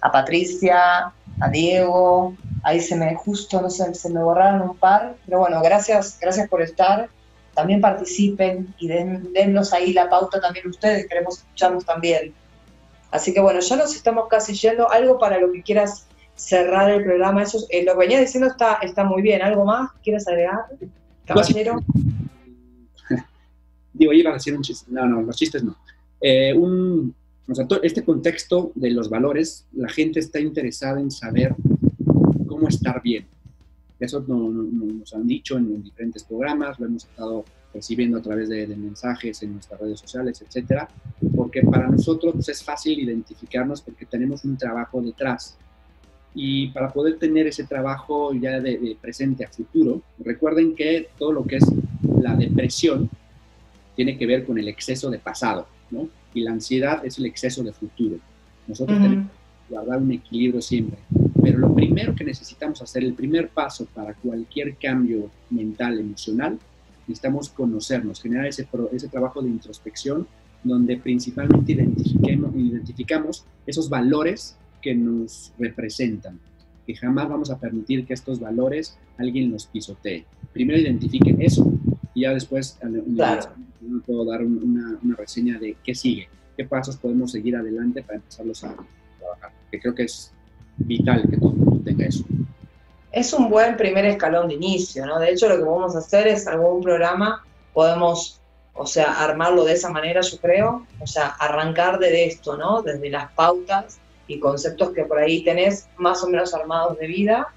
[0.01, 2.36] a Patricia, a Diego.
[2.62, 6.49] Ahí se me justo, no sé, se me borraron un par, pero bueno, gracias, gracias
[6.49, 7.09] por estar.
[7.55, 12.32] También participen y den, dennos ahí la pauta también ustedes, queremos escucharnos también.
[13.11, 14.90] Así que bueno, ya nos estamos casi yendo.
[14.90, 17.42] Algo para lo que quieras cerrar el programa.
[17.42, 19.42] Eso, eh, lo que venía diciendo está, está muy bien.
[19.42, 20.66] ¿Algo más quieres agregar,
[21.26, 21.80] caballero?
[23.92, 25.76] digo, iba a decir un chiste, no, no, los chistes no.
[26.20, 27.14] Eh, un,
[27.48, 31.55] o sea, este contexto de los valores, la gente está interesada en saber
[32.46, 33.26] cómo estar bien.
[34.01, 39.42] Eso nos han dicho en, diferentes programas, lo hemos estado recibiendo a través de, mensajes
[39.42, 40.88] en nuestras redes sociales, etcétera,
[41.36, 45.57] porque para nosotros pues, es fácil identificarnos porque tenemos un trabajo detrás.
[46.34, 51.44] Y para poder tener ese trabajo ya de presente a futuro, recuerden que todo lo
[51.44, 51.64] que es
[52.20, 53.11] la depresión
[53.96, 56.09] tiene que ver con el exceso de pasado, ¿no?
[56.32, 58.16] Y la ansiedad es el exceso de futuro.
[58.66, 59.26] Nosotros tenemos
[59.68, 60.98] que guardar un equilibrio siempre.
[61.43, 66.59] Pero lo primero que necesitamos hacer, el primer paso para cualquier cambio mental, emocional,
[67.07, 70.26] necesitamos conocernos, generar ese, ese trabajo de introspección
[70.62, 76.38] donde principalmente identifiquemos, identificamos esos valores que nos representan,
[76.86, 80.24] que jamás vamos a permitir que estos valores alguien los pisotee.
[80.53, 81.72] Primero identifiquen eso
[82.14, 82.78] y ya después
[83.14, 83.51] claro.
[84.07, 88.64] puedo dar una, una, reseña de qué sigue, qué pasos podemos seguir adelante para empezarlos
[88.64, 88.74] a
[89.18, 89.53] trabajar.
[89.70, 90.32] Que creo que es
[90.80, 92.24] vital que todo el mundo tenga eso.
[93.12, 95.18] Es un buen primer escalón de inicio, ¿no?
[95.18, 98.40] De hecho, lo que podemos hacer es algún programa, podemos,
[98.74, 102.82] o sea, armarlo de esa manera, yo creo, o sea, arrancar de esto, ¿no?
[102.82, 107.48] Desde las pautas y conceptos que por ahí tenés más o menos armados de vida,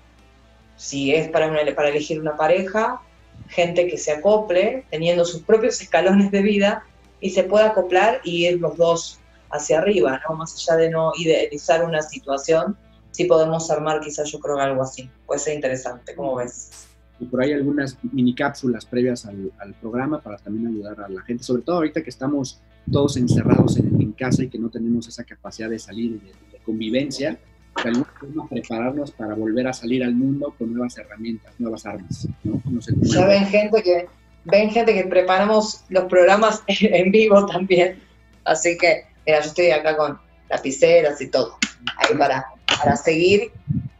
[0.75, 3.01] si es para, para elegir una pareja,
[3.47, 6.83] gente que se acople, teniendo sus propios escalones de vida
[7.19, 9.19] y se pueda acoplar y ir los dos
[9.51, 10.35] hacia arriba, ¿no?
[10.35, 12.75] Más allá de no idealizar una situación,
[13.13, 15.09] sí podemos armar quizás yo creo algo así.
[15.25, 16.87] Puede ser interesante, ¿cómo ves?
[17.19, 21.43] Y por ahí algunas mini cápsulas previas al, programa para también ayudar a la gente,
[21.43, 22.59] sobre todo ahorita que estamos
[22.91, 27.39] todos encerrados en, casa y que no tenemos esa capacidad de salir de, de convivencia,
[27.81, 32.27] de alguna forma prepararnos para volver a salir al mundo con nuevas herramientas, nuevas armas.
[32.43, 32.61] ¿no?
[33.01, 34.07] ya ven gente que
[34.45, 37.99] ven gente que preparamos los programas en vivo también,
[38.43, 41.57] así que mira, yo estoy acá con lapiceras y todo,
[41.97, 42.45] ahí para,
[42.79, 43.51] para seguir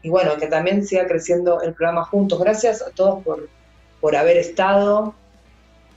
[0.02, 2.38] y bueno, que también siga creciendo el programa juntos.
[2.38, 3.48] Gracias a todos por,
[4.00, 5.14] por haber estado,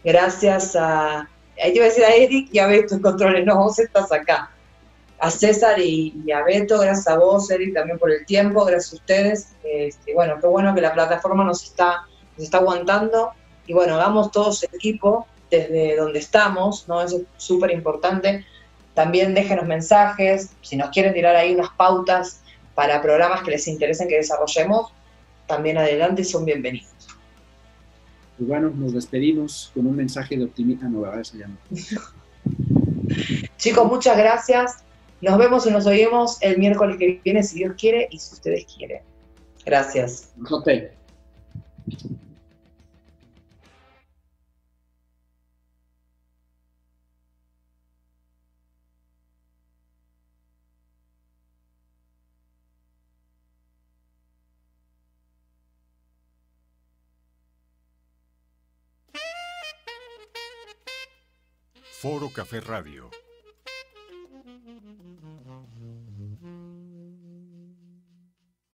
[0.04, 1.30] gracias a,
[1.62, 4.12] ahí te iba a decir a Eric y a Beto en controles, no, vos estás
[4.12, 4.52] acá.
[5.20, 8.96] A César y, a Beto, gracias a vos, Eric, también por el tiempo, gracias a
[8.98, 9.48] ustedes.
[9.64, 13.32] Este, bueno, qué bueno que la plataforma nos está, nos está aguantando
[13.66, 17.02] y bueno, hagamos todos equipo desde donde estamos, ¿no?
[17.02, 18.46] Eso es súper importante.
[18.98, 22.42] También déjenos mensajes, si nos quieren tirar ahí unas pautas
[22.74, 24.92] para programas que les interesen que desarrollemos,
[25.46, 26.90] también adelante son bienvenidos.
[28.36, 30.90] Pues bueno, nos despedimos con un mensaje de optimismo.
[30.90, 31.06] No,
[33.58, 34.78] Chicos, muchas gracias.
[35.22, 38.66] Nos vemos y nos oímos el miércoles que viene, si Dios quiere y si ustedes
[38.66, 39.04] quieren.
[39.64, 40.34] Gracias.
[40.50, 40.90] Okay.
[62.00, 63.10] Foro Café Radio